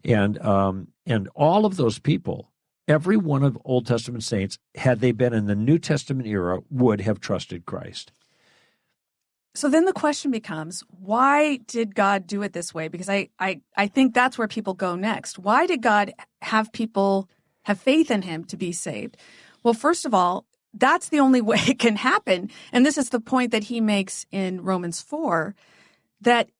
And 0.04 0.38
um, 0.42 0.88
and 1.06 1.28
all 1.34 1.64
of 1.64 1.76
those 1.76 1.98
people, 1.98 2.50
every 2.86 3.16
one 3.16 3.42
of 3.42 3.58
Old 3.64 3.86
Testament 3.86 4.24
saints, 4.24 4.58
had 4.74 5.00
they 5.00 5.12
been 5.12 5.32
in 5.32 5.46
the 5.46 5.54
New 5.54 5.78
Testament 5.78 6.26
era, 6.26 6.60
would 6.70 7.00
have 7.00 7.20
trusted 7.20 7.66
Christ. 7.66 8.12
So 9.56 9.68
then 9.68 9.84
the 9.84 9.92
question 9.92 10.32
becomes, 10.32 10.82
why 10.88 11.58
did 11.58 11.94
God 11.94 12.26
do 12.26 12.42
it 12.42 12.52
this 12.52 12.74
way? 12.74 12.88
Because 12.88 13.08
I, 13.08 13.28
I, 13.38 13.60
I 13.76 13.86
think 13.86 14.12
that's 14.12 14.36
where 14.36 14.48
people 14.48 14.74
go 14.74 14.96
next. 14.96 15.38
Why 15.38 15.66
did 15.66 15.80
God 15.80 16.12
have 16.42 16.72
people 16.72 17.28
have 17.62 17.80
faith 17.80 18.10
in 18.10 18.22
him 18.22 18.44
to 18.46 18.56
be 18.56 18.72
saved? 18.72 19.16
Well, 19.62 19.74
first 19.74 20.04
of 20.04 20.12
all, 20.12 20.44
that's 20.72 21.08
the 21.08 21.20
only 21.20 21.40
way 21.40 21.58
it 21.68 21.78
can 21.78 21.96
happen. 21.96 22.50
And 22.72 22.84
this 22.84 22.98
is 22.98 23.10
the 23.10 23.20
point 23.20 23.52
that 23.52 23.64
he 23.64 23.80
makes 23.80 24.26
in 24.32 24.60
Romans 24.60 25.00
4 25.00 25.54
that 26.22 26.50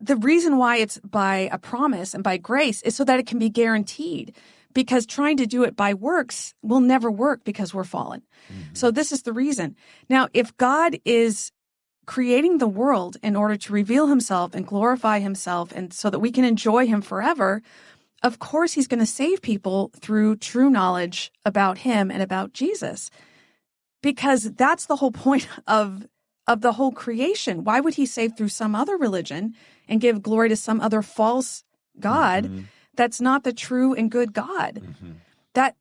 the 0.00 0.16
reason 0.16 0.58
why 0.58 0.78
it's 0.78 0.98
by 0.98 1.48
a 1.52 1.58
promise 1.58 2.12
and 2.12 2.24
by 2.24 2.38
grace 2.38 2.82
is 2.82 2.96
so 2.96 3.04
that 3.04 3.20
it 3.20 3.26
can 3.26 3.38
be 3.38 3.50
guaranteed. 3.50 4.34
Because 4.74 5.06
trying 5.06 5.36
to 5.38 5.46
do 5.46 5.64
it 5.64 5.76
by 5.76 5.94
works 5.94 6.54
will 6.62 6.80
never 6.80 7.10
work 7.10 7.44
because 7.44 7.74
we're 7.74 7.84
fallen. 7.84 8.22
Mm-hmm. 8.52 8.74
So 8.74 8.90
this 8.90 9.12
is 9.12 9.22
the 9.22 9.32
reason. 9.32 9.76
Now, 10.08 10.28
if 10.32 10.56
God 10.56 10.98
is 11.04 11.52
creating 12.06 12.58
the 12.58 12.68
world 12.68 13.16
in 13.22 13.36
order 13.36 13.56
to 13.56 13.72
reveal 13.72 14.06
himself 14.06 14.54
and 14.54 14.66
glorify 14.66 15.20
himself 15.20 15.72
and 15.72 15.92
so 15.92 16.10
that 16.10 16.18
we 16.18 16.32
can 16.32 16.44
enjoy 16.44 16.86
him 16.86 17.00
forever, 17.00 17.62
of 18.22 18.38
course 18.38 18.72
he's 18.72 18.88
going 18.88 19.00
to 19.00 19.06
save 19.06 19.42
people 19.42 19.90
through 20.00 20.36
true 20.36 20.70
knowledge 20.70 21.32
about 21.44 21.78
him 21.78 22.10
and 22.10 22.22
about 22.22 22.52
Jesus 22.52 23.10
because 24.02 24.52
that's 24.52 24.86
the 24.86 24.96
whole 24.96 25.12
point 25.26 25.48
of 25.66 26.06
of 26.48 26.60
the 26.60 26.72
whole 26.72 26.90
creation. 26.90 27.62
Why 27.62 27.78
would 27.78 27.94
he 27.94 28.04
save 28.04 28.36
through 28.36 28.48
some 28.48 28.74
other 28.74 28.96
religion 28.96 29.54
and 29.88 30.00
give 30.00 30.22
glory 30.22 30.48
to 30.48 30.56
some 30.56 30.80
other 30.80 31.00
false 31.00 31.62
god 32.00 32.44
mm-hmm. 32.44 32.60
That's 32.94 33.20
not 33.20 33.44
the 33.44 33.52
true 33.52 33.94
and 33.94 34.10
good 34.10 34.32
God? 34.32 34.80
Mm-hmm. 34.82 35.12
That 35.54 35.76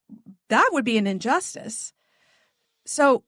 that 0.50 0.70
would 0.72 0.86
be 0.86 0.98
an 0.98 1.08
injustice. 1.08 1.94
So 2.86 3.24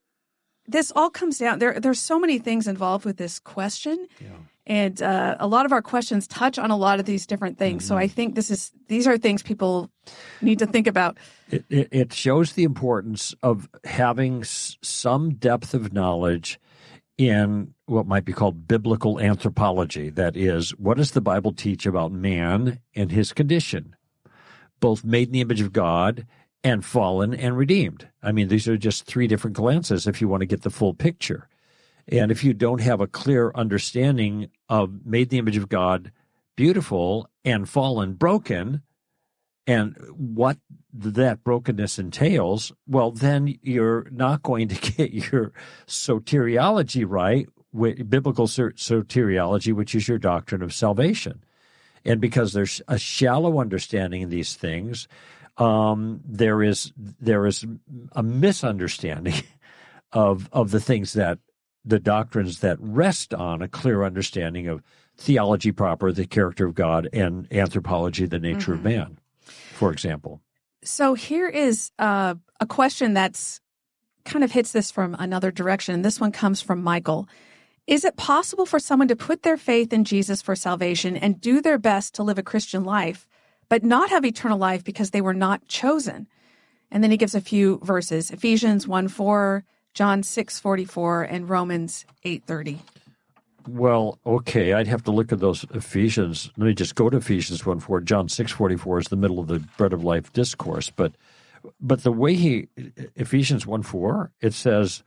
this 0.67 0.91
all 0.95 1.09
comes 1.09 1.39
down 1.39 1.59
there 1.59 1.79
there's 1.79 1.99
so 1.99 2.19
many 2.19 2.39
things 2.39 2.67
involved 2.67 3.05
with 3.05 3.17
this 3.17 3.39
question. 3.39 4.07
Yeah. 4.19 4.27
And 4.65 5.01
uh, 5.01 5.35
a 5.39 5.47
lot 5.47 5.65
of 5.65 5.73
our 5.73 5.81
questions 5.81 6.25
touch 6.25 6.57
on 6.57 6.71
a 6.71 6.77
lot 6.77 6.99
of 6.99 7.05
these 7.05 7.27
different 7.27 7.57
things. 7.57 7.83
Mm-hmm. 7.83 7.95
So 7.95 7.97
I 7.97 8.07
think 8.07 8.35
this 8.35 8.49
is 8.49 8.71
these 8.87 9.07
are 9.07 9.17
things 9.17 9.43
people 9.43 9.89
need 10.41 10.59
to 10.59 10.65
think 10.65 10.87
about. 10.87 11.17
It, 11.49 11.65
it, 11.69 11.87
it 11.91 12.13
shows 12.13 12.53
the 12.53 12.63
importance 12.63 13.35
of 13.43 13.67
having 13.83 14.41
s- 14.41 14.77
some 14.81 15.33
depth 15.33 15.73
of 15.73 15.91
knowledge 15.91 16.59
in 17.17 17.73
what 17.85 18.07
might 18.07 18.25
be 18.25 18.33
called 18.33 18.67
biblical 18.67 19.19
anthropology. 19.19 20.09
That 20.09 20.35
is, 20.35 20.71
what 20.71 20.97
does 20.97 21.11
the 21.11 21.21
Bible 21.21 21.53
teach 21.53 21.85
about 21.85 22.11
man 22.11 22.79
and 22.95 23.11
his 23.11 23.33
condition, 23.33 23.95
both 24.79 25.03
made 25.03 25.27
in 25.27 25.33
the 25.33 25.41
image 25.41 25.61
of 25.61 25.73
God 25.73 26.25
and 26.63 26.83
fallen 26.83 27.33
and 27.33 27.57
redeemed? 27.57 28.07
I 28.21 28.31
mean, 28.31 28.47
these 28.47 28.67
are 28.67 28.77
just 28.77 29.05
three 29.05 29.27
different 29.27 29.55
glances 29.55 30.07
if 30.07 30.21
you 30.21 30.27
want 30.27 30.41
to 30.41 30.47
get 30.47 30.63
the 30.63 30.69
full 30.69 30.93
picture. 30.93 31.47
And 32.07 32.31
if 32.31 32.43
you 32.43 32.53
don't 32.53 32.81
have 32.81 32.99
a 32.99 33.07
clear 33.07 33.51
understanding 33.55 34.49
of 34.67 35.05
made 35.05 35.23
in 35.23 35.29
the 35.29 35.37
image 35.37 35.57
of 35.57 35.69
God 35.69 36.11
beautiful 36.55 37.29
and 37.45 37.67
fallen 37.67 38.13
broken 38.13 38.81
and 39.65 39.95
what 40.11 40.57
that 40.93 41.43
brokenness 41.43 41.97
entails, 41.97 42.71
well, 42.87 43.11
then 43.11 43.57
you're 43.61 44.07
not 44.11 44.43
going 44.43 44.67
to 44.67 44.91
get 44.91 45.11
your 45.11 45.51
soteriology 45.87 47.05
right, 47.07 47.47
biblical 48.09 48.47
soteriology, 48.47 49.73
which 49.73 49.95
is 49.95 50.07
your 50.07 50.19
doctrine 50.19 50.61
of 50.61 50.73
salvation. 50.73 51.43
And 52.05 52.19
because 52.19 52.53
there's 52.53 52.81
a 52.87 52.97
shallow 52.97 53.59
understanding 53.59 54.23
of 54.23 54.29
these 54.29 54.55
things, 54.55 55.07
um, 55.57 56.21
there 56.25 56.61
is 56.63 56.91
there 56.97 57.45
is 57.45 57.65
a 58.13 58.23
misunderstanding 58.23 59.35
of 60.11 60.49
of 60.51 60.71
the 60.71 60.81
things 60.81 61.13
that 61.13 61.39
the 61.85 61.99
doctrines 61.99 62.59
that 62.59 62.77
rest 62.79 63.33
on 63.33 63.61
a 63.61 63.67
clear 63.67 64.03
understanding 64.03 64.67
of 64.67 64.81
theology 65.17 65.71
proper, 65.71 66.11
the 66.11 66.25
character 66.25 66.65
of 66.65 66.75
God, 66.75 67.07
and 67.13 67.47
anthropology, 67.51 68.25
the 68.25 68.39
nature 68.39 68.73
mm-hmm. 68.73 68.73
of 68.73 68.83
man, 68.83 69.19
for 69.43 69.91
example. 69.91 70.41
So 70.83 71.13
here 71.13 71.47
is 71.47 71.91
uh, 71.99 72.35
a 72.59 72.65
question 72.65 73.13
that's 73.13 73.61
kind 74.25 74.43
of 74.43 74.51
hits 74.51 74.71
this 74.71 74.91
from 74.91 75.15
another 75.19 75.51
direction. 75.51 76.01
This 76.01 76.19
one 76.19 76.31
comes 76.31 76.61
from 76.61 76.83
Michael. 76.83 77.27
Is 77.87 78.05
it 78.05 78.15
possible 78.15 78.65
for 78.65 78.79
someone 78.79 79.09
to 79.09 79.15
put 79.15 79.43
their 79.43 79.57
faith 79.57 79.91
in 79.91 80.05
Jesus 80.05 80.41
for 80.41 80.55
salvation 80.55 81.17
and 81.17 81.41
do 81.41 81.61
their 81.61 81.77
best 81.77 82.15
to 82.15 82.23
live 82.23 82.37
a 82.37 82.43
Christian 82.43 82.85
life, 82.85 83.27
but 83.67 83.83
not 83.83 84.09
have 84.09 84.25
eternal 84.25 84.57
life 84.57 84.83
because 84.83 85.11
they 85.11 85.21
were 85.21 85.33
not 85.33 85.67
chosen? 85.67 86.27
And 86.89 87.03
then 87.03 87.11
he 87.11 87.17
gives 87.17 87.35
a 87.35 87.41
few 87.41 87.79
verses 87.83 88.31
Ephesians 88.31 88.87
1 88.87 89.09
4, 89.09 89.65
John 89.93 90.23
six 90.23 90.59
forty 90.59 90.85
four, 90.85 91.21
and 91.21 91.47
Romans 91.47 92.05
eight 92.23 92.43
thirty. 92.45 92.81
Well, 93.67 94.19
okay, 94.25 94.73
I'd 94.73 94.87
have 94.87 95.03
to 95.03 95.11
look 95.11 95.31
at 95.31 95.39
those 95.39 95.65
Ephesians. 95.73 96.51
Let 96.57 96.67
me 96.67 96.73
just 96.73 96.95
go 96.95 97.09
to 97.09 97.17
Ephesians 97.17 97.65
1 97.65 97.79
4. 97.79 98.01
John 98.01 98.29
six 98.29 98.51
forty 98.51 98.75
four 98.75 98.99
is 98.99 99.07
the 99.07 99.15
middle 99.15 99.39
of 99.39 99.47
the 99.47 99.59
bread 99.77 99.93
of 99.93 100.03
life 100.03 100.33
discourse. 100.33 100.89
But 100.89 101.13
but 101.79 102.03
the 102.03 102.11
way 102.11 102.35
he 102.35 102.67
Ephesians 103.15 103.65
1 103.65 103.83
4, 103.83 104.31
it 104.41 104.53
says, 104.53 105.03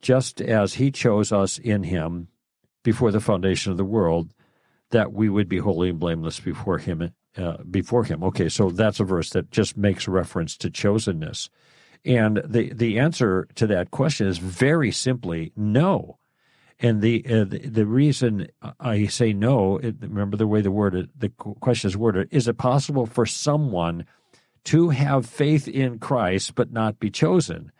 just 0.00 0.40
as 0.40 0.74
he 0.74 0.90
chose 0.90 1.32
us 1.32 1.58
in 1.58 1.82
him 1.82 2.28
before 2.84 3.10
the 3.10 3.20
foundation 3.20 3.72
of 3.72 3.76
the 3.78 3.84
world, 3.84 4.32
that 4.90 5.12
we 5.12 5.28
would 5.28 5.48
be 5.48 5.58
holy 5.58 5.90
and 5.90 5.98
blameless 5.98 6.40
before 6.40 6.78
him. 6.78 7.12
Uh, 7.36 7.58
before 7.70 8.02
him. 8.02 8.24
Okay, 8.24 8.48
so 8.48 8.70
that's 8.70 8.98
a 8.98 9.04
verse 9.04 9.30
that 9.30 9.52
just 9.52 9.76
makes 9.76 10.08
reference 10.08 10.56
to 10.56 10.68
chosenness. 10.68 11.48
And 12.04 12.42
the, 12.44 12.72
the 12.72 12.98
answer 12.98 13.46
to 13.54 13.68
that 13.68 13.90
question 13.90 14.26
is 14.26 14.38
very 14.38 14.90
simply 14.90 15.52
no. 15.54 16.18
And 16.80 17.02
the 17.02 17.24
uh, 17.26 17.44
the, 17.44 17.58
the 17.58 17.86
reason 17.86 18.48
I 18.80 19.06
say 19.06 19.32
no, 19.32 19.78
remember 19.78 20.36
the 20.36 20.46
way 20.46 20.62
the 20.62 20.70
word 20.70 21.10
the 21.16 21.28
question 21.28 21.88
is 21.88 21.96
worded: 21.96 22.28
Is 22.30 22.48
it 22.48 22.56
possible 22.56 23.06
for 23.06 23.26
someone 23.26 24.06
to 24.64 24.88
have 24.90 25.26
faith 25.26 25.68
in 25.68 25.98
Christ 25.98 26.54
but 26.54 26.72
not 26.72 26.98
be 26.98 27.10
chosen? 27.10 27.70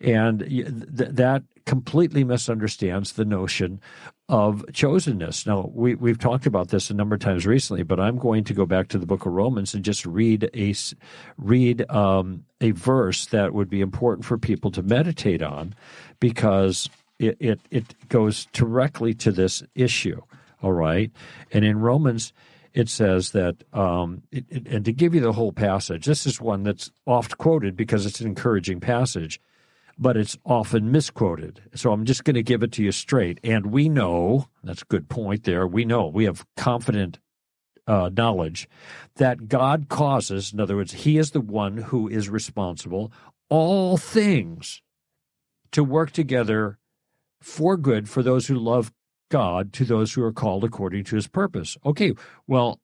And 0.00 0.40
th- 0.40 1.10
that 1.12 1.42
completely 1.66 2.24
misunderstands 2.24 3.12
the 3.12 3.24
notion 3.24 3.80
of 4.28 4.64
chosenness. 4.72 5.46
Now, 5.46 5.70
we, 5.74 5.94
we've 5.96 6.18
talked 6.18 6.46
about 6.46 6.68
this 6.68 6.88
a 6.88 6.94
number 6.94 7.14
of 7.14 7.20
times 7.20 7.46
recently, 7.46 7.82
but 7.82 8.00
I'm 8.00 8.16
going 8.16 8.44
to 8.44 8.54
go 8.54 8.64
back 8.64 8.88
to 8.88 8.98
the 8.98 9.04
book 9.04 9.26
of 9.26 9.32
Romans 9.32 9.74
and 9.74 9.84
just 9.84 10.06
read 10.06 10.48
a, 10.54 10.74
read, 11.36 11.90
um, 11.90 12.44
a 12.60 12.70
verse 12.70 13.26
that 13.26 13.52
would 13.52 13.68
be 13.68 13.82
important 13.82 14.24
for 14.24 14.38
people 14.38 14.70
to 14.72 14.82
meditate 14.82 15.42
on 15.42 15.74
because 16.20 16.88
it, 17.18 17.36
it, 17.40 17.60
it 17.70 18.08
goes 18.08 18.46
directly 18.52 19.14
to 19.14 19.32
this 19.32 19.62
issue. 19.74 20.20
All 20.62 20.72
right. 20.72 21.10
And 21.52 21.64
in 21.64 21.78
Romans, 21.78 22.32
it 22.74 22.88
says 22.88 23.30
that, 23.32 23.64
um, 23.72 24.22
it, 24.30 24.44
it, 24.48 24.66
and 24.66 24.84
to 24.84 24.92
give 24.92 25.14
you 25.14 25.20
the 25.20 25.32
whole 25.32 25.52
passage, 25.52 26.06
this 26.06 26.26
is 26.26 26.40
one 26.40 26.62
that's 26.62 26.90
oft 27.06 27.38
quoted 27.38 27.76
because 27.76 28.06
it's 28.06 28.20
an 28.20 28.26
encouraging 28.26 28.80
passage 28.80 29.40
but 29.98 30.16
it's 30.16 30.38
often 30.44 30.92
misquoted. 30.92 31.60
So 31.74 31.92
I'm 31.92 32.04
just 32.04 32.24
going 32.24 32.34
to 32.34 32.42
give 32.42 32.62
it 32.62 32.72
to 32.72 32.84
you 32.84 32.92
straight. 32.92 33.40
And 33.42 33.66
we 33.66 33.88
know, 33.88 34.48
that's 34.62 34.82
a 34.82 34.86
good 34.86 35.08
point 35.08 35.44
there, 35.44 35.66
we 35.66 35.84
know, 35.84 36.06
we 36.06 36.24
have 36.24 36.46
confident 36.56 37.18
uh, 37.86 38.10
knowledge 38.14 38.68
that 39.16 39.48
God 39.48 39.88
causes, 39.88 40.52
in 40.52 40.60
other 40.60 40.76
words, 40.76 40.92
He 40.92 41.18
is 41.18 41.32
the 41.32 41.40
one 41.40 41.78
who 41.78 42.06
is 42.06 42.28
responsible, 42.28 43.10
all 43.48 43.96
things 43.96 44.82
to 45.72 45.82
work 45.82 46.12
together 46.12 46.78
for 47.40 47.76
good 47.76 48.08
for 48.08 48.22
those 48.22 48.46
who 48.46 48.58
love 48.58 48.92
God, 49.30 49.72
to 49.74 49.84
those 49.84 50.12
who 50.14 50.22
are 50.22 50.32
called 50.32 50.64
according 50.64 51.04
to 51.04 51.16
His 51.16 51.28
purpose. 51.28 51.76
Okay, 51.84 52.14
well, 52.46 52.80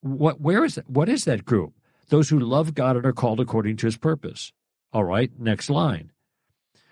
what 0.00 0.40
where 0.40 0.64
is 0.64 0.76
that? 0.76 0.88
What 0.88 1.08
is 1.08 1.24
that 1.24 1.44
group? 1.44 1.74
Those 2.08 2.28
who 2.28 2.38
love 2.38 2.74
God 2.74 2.96
and 2.96 3.06
are 3.06 3.12
called 3.12 3.40
according 3.40 3.76
to 3.78 3.86
His 3.86 3.96
purpose. 3.96 4.52
All 4.92 5.04
right, 5.04 5.30
next 5.38 5.68
line. 5.68 6.12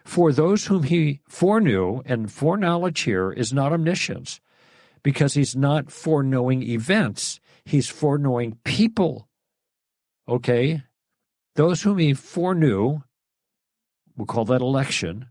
For 0.05 0.33
those 0.33 0.67
whom 0.67 0.85
he 0.85 1.21
foreknew, 1.29 2.03
and 2.05 2.31
foreknowledge 2.31 3.01
here 3.03 3.31
is 3.31 3.53
not 3.53 3.73
omniscience, 3.73 4.41
because 5.03 5.35
he's 5.35 5.55
not 5.55 5.91
foreknowing 5.91 6.63
events, 6.63 7.41
he's 7.65 7.89
foreknowing 7.89 8.59
people. 8.65 9.29
Okay? 10.29 10.83
Those 11.55 11.83
whom 11.83 11.99
he 11.99 12.15
foreknew, 12.15 13.03
we'll 14.17 14.27
call 14.27 14.45
that 14.47 14.61
election. 14.61 15.27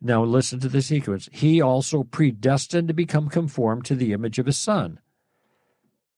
Now 0.00 0.22
listen 0.22 0.60
to 0.60 0.68
the 0.68 0.82
sequence. 0.82 1.28
He 1.32 1.60
also 1.60 2.04
predestined 2.04 2.88
to 2.88 2.94
become 2.94 3.28
conformed 3.28 3.84
to 3.86 3.94
the 3.94 4.12
image 4.12 4.38
of 4.38 4.46
his 4.46 4.56
son. 4.56 5.00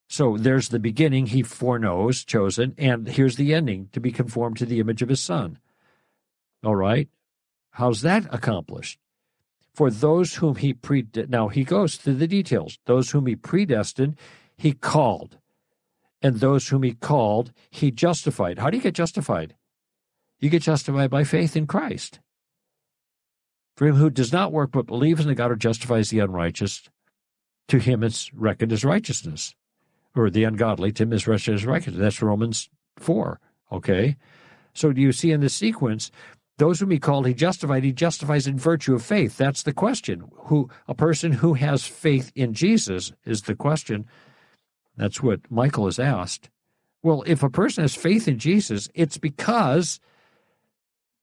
So 0.09 0.37
there's 0.37 0.69
the 0.69 0.81
beginning, 0.81 1.27
he 1.27 1.43
foreknows, 1.43 2.25
chosen, 2.25 2.75
and 2.77 3.07
here's 3.07 3.37
the 3.37 3.55
ending, 3.55 3.89
to 3.93 4.01
be 4.01 4.11
conformed 4.11 4.57
to 4.59 4.67
the 4.67 4.81
image 4.81 5.03
of 5.03 5.09
his 5.09 5.21
son. 5.21 5.59
All 6.65 6.77
right? 6.77 7.09
How's 7.71 8.03
that 8.03 8.27
accomplished? 8.35 8.99
For 9.73 9.91
those 9.91 10.35
whom 10.35 10.57
he 10.57 10.75
pre 10.75 11.07
now 11.29 11.49
he 11.49 11.65
goes 11.65 11.97
through 11.97 12.17
the 12.17 12.27
details. 12.27 12.79
Those 12.87 13.13
whom 13.13 13.27
he 13.27 13.37
predestined, 13.37 14.17
he 14.57 14.73
called. 14.73 15.39
And 16.21 16.37
those 16.37 16.69
whom 16.69 16.83
he 16.83 16.93
called, 16.93 17.53
he 17.71 17.91
justified. 17.91 18.59
How 18.59 18.69
do 18.69 18.77
you 18.77 18.83
get 18.83 18.95
justified? 18.95 19.55
You 20.41 20.51
get 20.51 20.63
justified 20.63 21.09
by 21.09 21.25
faith 21.25 21.57
in 21.57 21.67
Christ. 21.67 22.19
For 23.81 23.87
him 23.87 23.97
who 23.97 24.11
does 24.11 24.31
not 24.31 24.53
work 24.53 24.73
but 24.73 24.85
believes 24.85 25.23
in 25.23 25.29
the 25.29 25.35
God 25.35 25.49
who 25.49 25.57
justifies 25.57 26.11
the 26.11 26.19
unrighteous, 26.19 26.83
to 27.69 27.79
him 27.79 28.05
it's 28.05 28.31
reckoned 28.35 28.73
as 28.73 28.85
righteousness. 28.85 29.55
Or 30.15 30.29
the 30.29 30.45
ungodly, 30.45 30.93
to 30.93 31.05
him 31.05 31.15
is 31.15 31.27
reckoned 31.27 31.55
as 31.55 31.65
righteousness. 31.65 31.99
That's 31.99 32.21
Romans 32.21 32.69
4. 32.99 33.41
Okay? 33.73 34.17
So 34.75 34.93
do 34.93 35.01
you 35.01 35.13
see 35.13 35.31
in 35.33 35.41
the 35.41 35.49
sequence 35.49 36.11
those 36.59 36.81
whom 36.81 36.91
he 36.91 36.99
called, 36.99 37.27
he 37.27 37.33
justified. 37.33 37.83
He 37.83 37.93
justifies 37.93 38.47
in 38.47 38.59
virtue 38.59 38.95
of 38.95 39.03
faith. 39.03 39.39
That's 39.39 39.63
the 39.63 39.73
question. 39.73 40.31
Who 40.35 40.69
a 40.87 40.95
person 40.95 41.33
who 41.33 41.55
has 41.55 41.87
faith 41.87 42.31
in 42.35 42.53
Jesus 42.53 43.15
is 43.25 43.41
the 43.41 43.55
question. 43.55 44.05
That's 44.95 45.23
what 45.23 45.51
Michael 45.51 45.87
has 45.87 45.99
asked. 45.99 46.51
Well, 47.03 47.25
if 47.27 47.43
a 47.43 47.49
person 47.49 47.81
has 47.81 47.95
faith 47.95 48.29
in 48.29 48.39
Jesus, 48.39 48.91
it's 48.93 49.17
because 49.17 50.01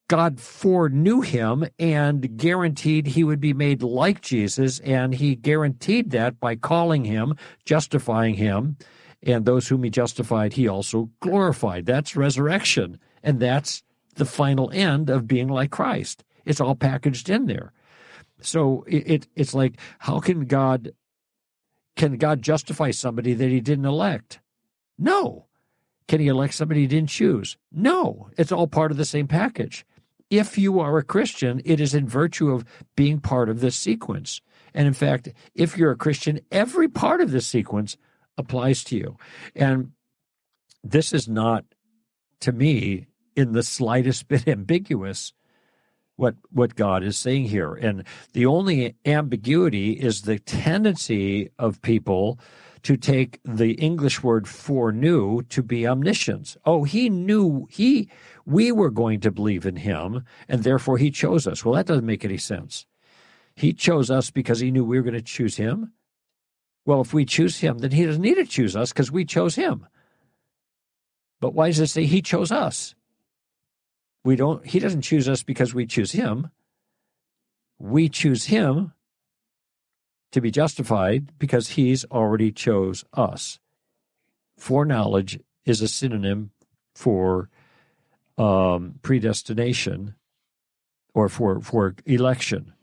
God 0.08 0.39
foreknew 0.39 1.22
him 1.22 1.65
and 1.78 2.38
guaranteed 2.38 3.08
he 3.08 3.24
would 3.24 3.41
be 3.41 3.54
made 3.54 3.84
like 3.84 4.22
Jesus, 4.22 4.80
and 4.80 5.13
he 5.13 5.36
guaranteed 5.36 6.12
that 6.12 6.39
by 6.39 6.56
calling 6.56 7.04
him, 7.04 7.36
justifying 7.65 8.36
him, 8.36 8.78
and 9.22 9.46
those 9.46 9.67
whom 9.67 9.84
he 9.84 9.89
justified, 9.89 10.54
he 10.54 10.67
also 10.67 11.10
glorified. 11.20 11.86
That's 11.86 12.15
resurrection, 12.15 13.00
and 13.22 13.39
that's 13.39 13.84
the 14.15 14.26
final 14.26 14.72
end 14.72 15.10
of 15.10 15.28
being 15.28 15.50
like 15.50 15.72
Christ. 15.72 16.24
It's 16.46 16.62
all 16.62 16.76
packaged 16.76 17.30
in 17.30 17.46
there. 17.46 17.74
So 18.41 18.86
it, 18.88 19.10
it 19.10 19.28
it's 19.36 19.54
like 19.54 19.78
how 20.00 20.20
can 20.20 20.46
God 20.46 20.91
can 21.96 22.17
God 22.17 22.41
justify 22.41 22.91
somebody 22.91 23.34
that 23.34 23.50
he 23.50 23.60
didn't 23.60 23.86
elect? 23.86 24.39
No. 24.98 25.46
Can 26.08 26.22
he 26.22 26.28
elect 26.28 26.54
somebody 26.54 26.82
he 26.82 26.88
didn't 26.88 27.10
choose? 27.10 27.58
No. 27.72 28.30
It's 28.38 28.52
all 28.52 28.67
part 28.67 28.91
of 28.91 28.98
the 28.98 29.06
same 29.06 29.28
package. 29.28 29.86
If 30.30 30.58
you 30.58 30.80
are 30.80 30.98
a 30.98 31.04
Christian, 31.04 31.62
it 31.63 31.80
is 31.80 31.94
in 31.94 32.08
virtue 32.08 32.52
of 32.52 32.66
being 32.96 33.20
part 33.20 33.50
of 33.50 33.62
this 33.62 33.76
sequence. 33.76 34.42
And 34.74 34.88
in 34.88 34.94
fact, 34.94 35.30
if 35.56 35.78
you're 35.78 35.92
a 35.92 35.98
Christian, 35.98 36.42
every 36.52 36.88
part 36.88 37.22
of 37.22 37.32
this 37.32 37.48
sequence 37.48 37.98
applies 38.38 38.84
to 38.86 38.98
you. 38.98 39.18
And 39.56 39.92
this 40.84 41.13
is 41.13 41.28
not, 41.28 41.66
to 42.42 42.52
me, 42.52 43.08
in 43.36 43.54
the 43.54 43.63
slightest 43.63 44.28
bit 44.28 44.48
ambiguous 44.48 45.34
what 46.18 46.36
what 46.50 46.76
God 46.76 47.04
is 47.04 47.16
saying 47.16 47.46
here. 47.46 47.74
And 47.74 48.04
the 48.34 48.48
only 48.48 48.96
ambiguity 49.06 49.92
is 49.92 50.24
the 50.24 50.40
tendency 50.40 51.52
of 51.60 51.82
people 51.82 52.40
to 52.84 52.98
take 52.98 53.40
the 53.44 53.74
English 53.74 54.24
word 54.24 54.48
foreknew 54.48 55.42
to 55.44 55.63
be 55.63 55.88
omniscience. 55.88 56.58
Oh, 56.66 56.84
he 56.84 57.10
knew 57.10 57.68
he 57.70 58.10
we 58.46 58.72
were 58.72 58.90
going 58.90 59.20
to 59.22 59.32
believe 59.32 59.66
in 59.66 59.76
him, 59.76 60.24
and 60.48 60.63
therefore 60.63 60.98
he 60.98 61.12
chose 61.12 61.48
us. 61.48 61.66
Well, 61.66 61.76
that 61.76 61.86
doesn't 61.86 62.06
make 62.06 62.24
any 62.24 62.38
sense. 62.38 62.86
He 63.56 63.74
chose 63.74 64.10
us 64.10 64.32
because 64.32 64.60
he 64.60 64.72
knew 64.72 64.86
we 64.86 64.98
were 64.98 65.04
going 65.04 65.13
to 65.16 65.22
choose 65.22 65.58
him. 65.58 65.92
Well, 66.86 67.02
if 67.02 67.13
we 67.13 67.26
choose 67.26 67.58
him, 67.58 67.80
then 67.80 67.92
he 67.92 68.06
doesn't 68.06 68.22
need 68.22 68.36
to 68.36 68.46
choose 68.46 68.76
us 68.76 68.94
because 68.94 69.12
we 69.12 69.26
chose 69.26 69.56
him. 69.56 69.86
But 71.42 71.54
why 71.54 71.68
does 71.68 71.80
it 71.80 71.88
say 71.88 72.06
he 72.06 72.22
chose 72.22 72.52
us? 72.52 72.96
We 74.24 74.36
don't 74.36 74.66
he 74.66 74.80
doesn't 74.80 75.02
choose 75.02 75.28
us 75.28 75.44
because 75.44 75.74
we 75.74 75.86
choose 75.86 76.12
him. 76.12 76.50
We 77.80 78.10
choose 78.10 78.46
him 78.46 78.94
to 80.32 80.42
be 80.42 80.52
justified 80.52 81.32
because 81.40 81.70
he's 81.70 82.06
already 82.06 82.52
chose 82.52 83.04
us. 83.13 83.60
Foreknowledge 84.58 85.40
is 85.66 85.82
a 85.82 85.88
synonym 85.88 86.52
for 86.96 87.50
um, 88.38 88.96
predestination 89.02 90.16
or 91.13 91.30
for, 91.30 91.62
for 91.62 91.96
election. 92.06 92.74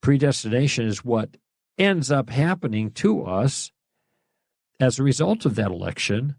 Predestination 0.00 0.86
is 0.86 1.04
what 1.04 1.36
ends 1.78 2.10
up 2.10 2.30
happening 2.30 2.90
to 2.90 3.24
us 3.24 3.72
as 4.80 4.98
a 4.98 5.02
result 5.02 5.44
of 5.44 5.54
that 5.56 5.70
election 5.70 6.36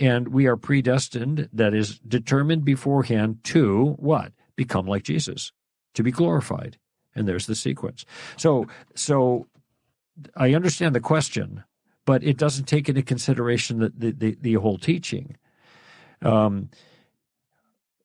And 0.00 0.28
we 0.28 0.46
are 0.46 0.56
predestined, 0.56 1.50
that 1.52 1.74
is 1.74 1.98
determined 2.00 2.64
beforehand 2.64 3.44
to 3.44 3.96
what? 3.98 4.32
Become 4.56 4.86
like 4.86 5.02
Jesus, 5.02 5.52
to 5.94 6.02
be 6.02 6.10
glorified. 6.10 6.78
And 7.14 7.28
there's 7.28 7.46
the 7.46 7.54
sequence. 7.54 8.06
So, 8.38 8.66
so 8.94 9.46
I 10.36 10.54
understand 10.54 10.94
the 10.94 11.00
question, 11.00 11.64
but 12.04 12.22
it 12.22 12.36
doesn't 12.36 12.64
take 12.64 12.88
into 12.88 13.02
consideration 13.02 13.78
the, 13.78 13.92
the, 13.96 14.10
the, 14.12 14.38
the 14.40 14.54
whole 14.54 14.78
teaching. 14.78 15.36
Um, 16.22 16.70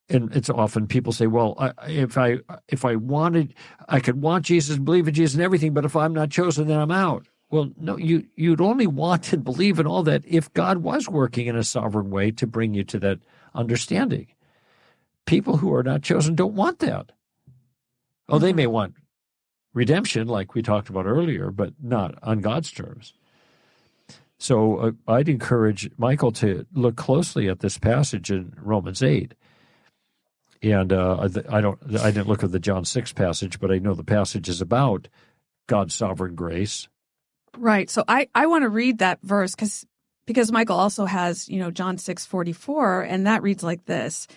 and 0.10 0.36
it's 0.36 0.50
often 0.50 0.86
people 0.88 1.12
say, 1.12 1.26
"Well, 1.26 1.56
I, 1.58 1.72
if 1.88 2.18
I 2.18 2.38
if 2.68 2.86
I 2.86 2.96
wanted, 2.96 3.56
I 3.90 4.00
could 4.00 4.22
want 4.22 4.46
Jesus 4.46 4.76
and 4.76 4.86
believe 4.86 5.08
in 5.08 5.16
Jesus 5.16 5.34
and 5.34 5.44
everything, 5.44 5.74
but 5.74 5.86
if 5.86 5.96
I'm 5.96 6.14
not 6.14 6.30
chosen, 6.30 6.68
then 6.68 6.80
I'm 6.80 6.92
out." 6.92 7.28
Well, 7.50 7.72
no, 7.78 7.98
you 7.98 8.28
you'd 8.36 8.62
only 8.62 8.86
want 8.86 9.34
and 9.34 9.44
believe 9.44 9.80
in 9.80 9.88
all 9.88 10.04
that 10.04 10.24
if 10.26 10.54
God 10.54 10.80
was 10.80 11.10
working 11.10 11.48
in 11.48 11.56
a 11.56 11.64
sovereign 11.64 12.12
way 12.12 12.30
to 12.32 12.46
bring 12.46 12.76
you 12.76 12.84
to 12.84 13.00
that 13.00 13.20
understanding. 13.56 14.28
People 15.26 15.58
who 15.58 15.74
are 15.74 15.82
not 15.82 16.04
chosen 16.04 16.36
don't 16.36 16.54
want 16.54 16.80
that. 16.80 17.12
Oh, 18.30 18.38
they 18.38 18.50
mm-hmm. 18.50 18.58
may 18.58 18.68
want 18.68 18.96
redemption, 19.76 20.28
like 20.28 20.56
we 20.56 20.64
talked 20.64 20.90
about 20.90 21.06
earlier, 21.06 21.52
but 21.52 21.74
not 21.80 22.18
on 22.24 22.40
God's 22.40 22.72
terms. 22.72 23.14
So 24.40 24.78
uh, 24.78 24.92
I'd 25.08 25.30
encourage 25.30 25.92
Michael 25.98 26.32
to 26.34 26.66
look 26.74 26.96
closely 26.96 27.48
at 27.48 27.60
this 27.60 27.78
passage 27.78 28.32
in 28.32 28.54
Romans 28.58 29.04
eight 29.04 29.36
and 30.66 30.92
uh, 30.92 31.30
I 31.50 31.62
don't 31.62 31.80
I 32.00 32.12
didn't 32.12 32.28
look 32.28 32.44
at 32.44 32.52
the 32.52 32.60
John 32.60 32.86
six 32.86 33.14
passage, 33.14 33.60
but 33.60 33.72
I 33.72 33.78
know 33.78 33.94
the 33.94 34.04
passage 34.04 34.50
is 34.50 34.62
about 34.62 35.08
God's 35.68 35.94
sovereign 35.94 36.36
grace. 36.36 36.88
Right. 37.58 37.90
So 37.90 38.04
I 38.08 38.28
I 38.34 38.48
want 38.48 38.64
to 38.64 38.70
read 38.70 39.00
that 39.00 39.20
verse 39.22 39.52
because 39.52 39.86
because 40.26 40.52
Michael 40.52 40.78
also 40.78 41.06
has 41.06 41.48
you 41.50 41.60
know 41.60 41.72
John 41.72 41.98
six 41.98 42.26
forty 42.26 42.54
four, 42.54 43.02
and 43.02 43.28
that 43.28 43.44
reads 43.44 43.64
like 43.64 43.86
this. 43.86 44.28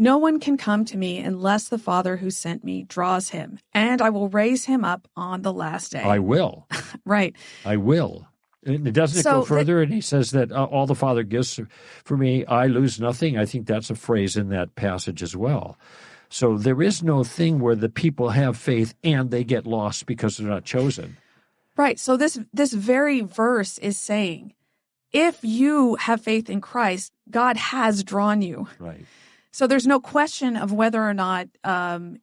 No 0.00 0.16
one 0.16 0.38
can 0.38 0.56
come 0.56 0.84
to 0.86 0.96
me 0.96 1.18
unless 1.18 1.68
the 1.68 1.76
Father 1.76 2.18
who 2.18 2.30
sent 2.30 2.62
me 2.62 2.84
draws 2.84 3.30
him, 3.30 3.58
and 3.74 4.00
I 4.00 4.10
will 4.10 4.28
raise 4.28 4.64
him 4.64 4.84
up 4.84 5.08
on 5.16 5.42
the 5.42 5.52
last 5.52 5.90
day. 5.90 6.02
I 6.02 6.20
will. 6.20 6.68
right. 7.04 7.34
I 7.64 7.78
will. 7.78 8.28
And 8.64 8.92
doesn't 8.92 9.24
so 9.24 9.30
it 9.30 9.40
go 9.40 9.44
further? 9.44 9.82
and 9.82 9.92
he 9.92 10.00
says 10.00 10.30
that 10.30 10.52
uh, 10.52 10.64
all 10.66 10.86
the 10.86 10.94
Father 10.94 11.24
gives 11.24 11.58
for 12.04 12.16
me, 12.16 12.44
I 12.46 12.66
lose 12.66 13.00
nothing. 13.00 13.36
I 13.36 13.44
think 13.44 13.66
that's 13.66 13.90
a 13.90 13.96
phrase 13.96 14.36
in 14.36 14.50
that 14.50 14.76
passage 14.76 15.20
as 15.20 15.36
well. 15.36 15.76
So 16.28 16.56
there 16.56 16.80
is 16.80 17.02
no 17.02 17.24
thing 17.24 17.58
where 17.58 17.74
the 17.74 17.88
people 17.88 18.30
have 18.30 18.56
faith 18.56 18.94
and 19.02 19.32
they 19.32 19.42
get 19.42 19.66
lost 19.66 20.06
because 20.06 20.36
they're 20.36 20.46
not 20.46 20.64
chosen. 20.64 21.16
Right. 21.76 21.98
So 21.98 22.16
this 22.16 22.38
this 22.52 22.72
very 22.72 23.20
verse 23.20 23.78
is 23.78 23.98
saying, 23.98 24.54
if 25.12 25.38
you 25.42 25.96
have 25.96 26.20
faith 26.20 26.48
in 26.48 26.60
Christ, 26.60 27.12
God 27.30 27.56
has 27.56 28.04
drawn 28.04 28.42
you. 28.42 28.68
Right. 28.78 29.06
So 29.58 29.66
there's 29.66 29.88
no 29.88 29.98
question 29.98 30.56
of 30.56 30.70
whether 30.72 31.02
or 31.02 31.12
not 31.12 31.48
um, 31.64 32.20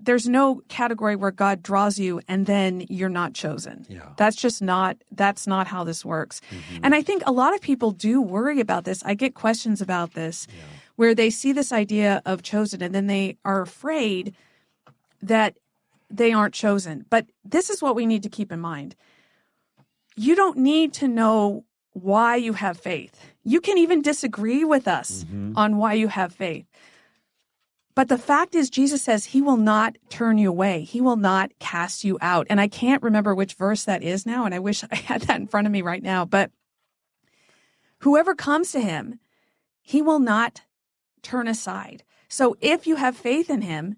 there's 0.00 0.28
no 0.28 0.62
category 0.68 1.16
where 1.16 1.32
God 1.32 1.60
draws 1.60 1.98
you 1.98 2.20
and 2.28 2.46
then 2.46 2.86
you're 2.88 3.08
not 3.08 3.34
chosen. 3.34 3.84
Yeah. 3.88 4.10
That's 4.16 4.36
just 4.36 4.62
not 4.62 4.96
that's 5.10 5.48
not 5.48 5.66
how 5.66 5.82
this 5.82 6.04
works. 6.04 6.40
Mm-hmm. 6.52 6.84
And 6.84 6.94
I 6.94 7.02
think 7.02 7.24
a 7.26 7.32
lot 7.32 7.52
of 7.52 7.60
people 7.60 7.90
do 7.90 8.22
worry 8.22 8.60
about 8.60 8.84
this. 8.84 9.02
I 9.04 9.14
get 9.14 9.34
questions 9.34 9.80
about 9.80 10.14
this 10.14 10.46
yeah. 10.48 10.62
where 10.94 11.16
they 11.16 11.30
see 11.30 11.50
this 11.50 11.72
idea 11.72 12.22
of 12.24 12.44
chosen 12.44 12.80
and 12.80 12.94
then 12.94 13.08
they 13.08 13.38
are 13.44 13.60
afraid 13.60 14.32
that 15.20 15.56
they 16.10 16.32
aren't 16.32 16.54
chosen. 16.54 17.06
But 17.10 17.26
this 17.44 17.70
is 17.70 17.82
what 17.82 17.96
we 17.96 18.06
need 18.06 18.22
to 18.22 18.28
keep 18.28 18.52
in 18.52 18.60
mind. 18.60 18.94
You 20.14 20.36
don't 20.36 20.58
need 20.58 20.92
to 20.92 21.08
know 21.08 21.64
why 21.92 22.36
you 22.36 22.52
have 22.52 22.78
faith. 22.78 23.31
You 23.44 23.60
can 23.60 23.78
even 23.78 24.02
disagree 24.02 24.64
with 24.64 24.86
us 24.86 25.24
mm-hmm. 25.24 25.56
on 25.56 25.76
why 25.76 25.94
you 25.94 26.08
have 26.08 26.32
faith. 26.32 26.66
But 27.94 28.08
the 28.08 28.18
fact 28.18 28.54
is, 28.54 28.70
Jesus 28.70 29.02
says 29.02 29.26
he 29.26 29.42
will 29.42 29.58
not 29.58 29.98
turn 30.08 30.38
you 30.38 30.48
away. 30.48 30.82
He 30.82 31.00
will 31.00 31.16
not 31.16 31.52
cast 31.58 32.04
you 32.04 32.16
out. 32.22 32.46
And 32.48 32.60
I 32.60 32.68
can't 32.68 33.02
remember 33.02 33.34
which 33.34 33.54
verse 33.54 33.84
that 33.84 34.02
is 34.02 34.24
now. 34.24 34.44
And 34.46 34.54
I 34.54 34.60
wish 34.60 34.82
I 34.90 34.96
had 34.96 35.22
that 35.22 35.40
in 35.40 35.46
front 35.46 35.66
of 35.66 35.72
me 35.72 35.82
right 35.82 36.02
now. 36.02 36.24
But 36.24 36.50
whoever 37.98 38.34
comes 38.34 38.72
to 38.72 38.80
him, 38.80 39.18
he 39.82 40.00
will 40.00 40.20
not 40.20 40.62
turn 41.22 41.48
aside. 41.48 42.04
So 42.28 42.56
if 42.60 42.86
you 42.86 42.96
have 42.96 43.16
faith 43.16 43.50
in 43.50 43.60
him, 43.60 43.96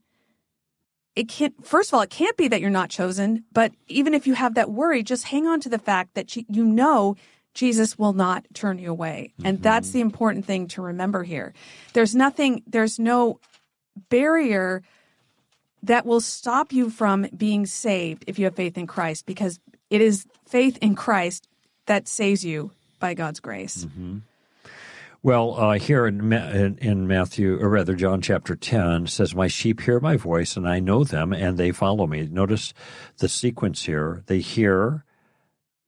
it 1.14 1.28
can't, 1.28 1.64
first 1.64 1.90
of 1.90 1.94
all, 1.94 2.00
it 2.00 2.10
can't 2.10 2.36
be 2.36 2.48
that 2.48 2.60
you're 2.60 2.70
not 2.70 2.90
chosen. 2.90 3.44
But 3.52 3.72
even 3.86 4.14
if 4.14 4.26
you 4.26 4.34
have 4.34 4.54
that 4.54 4.72
worry, 4.72 5.04
just 5.04 5.26
hang 5.26 5.46
on 5.46 5.60
to 5.60 5.68
the 5.68 5.78
fact 5.78 6.14
that 6.14 6.34
you 6.34 6.64
know 6.64 7.14
Jesus 7.54 7.98
will 7.98 8.12
not 8.12 8.44
turn 8.52 8.78
you 8.78 8.90
away. 8.90 9.32
And 9.44 9.56
mm-hmm. 9.56 9.62
that's 9.62 9.90
the 9.90 10.00
important 10.00 10.44
thing 10.44 10.66
to 10.68 10.82
remember 10.82 11.22
here. 11.22 11.54
There's 11.92 12.14
nothing, 12.14 12.62
there's 12.66 12.98
no 12.98 13.40
barrier 14.10 14.82
that 15.82 16.06
will 16.06 16.20
stop 16.20 16.72
you 16.72 16.90
from 16.90 17.26
being 17.36 17.66
saved 17.66 18.24
if 18.26 18.38
you 18.38 18.46
have 18.46 18.56
faith 18.56 18.76
in 18.76 18.86
Christ, 18.86 19.26
because 19.26 19.60
it 19.90 20.00
is 20.00 20.26
faith 20.46 20.78
in 20.80 20.94
Christ 20.94 21.46
that 21.86 22.08
saves 22.08 22.44
you 22.44 22.72
by 22.98 23.14
God's 23.14 23.40
grace. 23.40 23.84
Mm-hmm. 23.84 24.18
Well, 25.22 25.54
uh, 25.54 25.78
here 25.78 26.06
in, 26.06 26.32
in, 26.32 26.76
in 26.78 27.06
Matthew, 27.06 27.58
or 27.58 27.70
rather 27.70 27.94
John 27.94 28.20
chapter 28.20 28.54
10, 28.56 29.06
says, 29.06 29.34
My 29.34 29.46
sheep 29.46 29.80
hear 29.80 29.98
my 29.98 30.18
voice, 30.18 30.54
and 30.54 30.68
I 30.68 30.80
know 30.80 31.02
them, 31.02 31.32
and 31.32 31.56
they 31.56 31.72
follow 31.72 32.06
me. 32.06 32.28
Notice 32.30 32.74
the 33.18 33.28
sequence 33.28 33.84
here. 33.84 34.22
They 34.26 34.40
hear, 34.40 35.04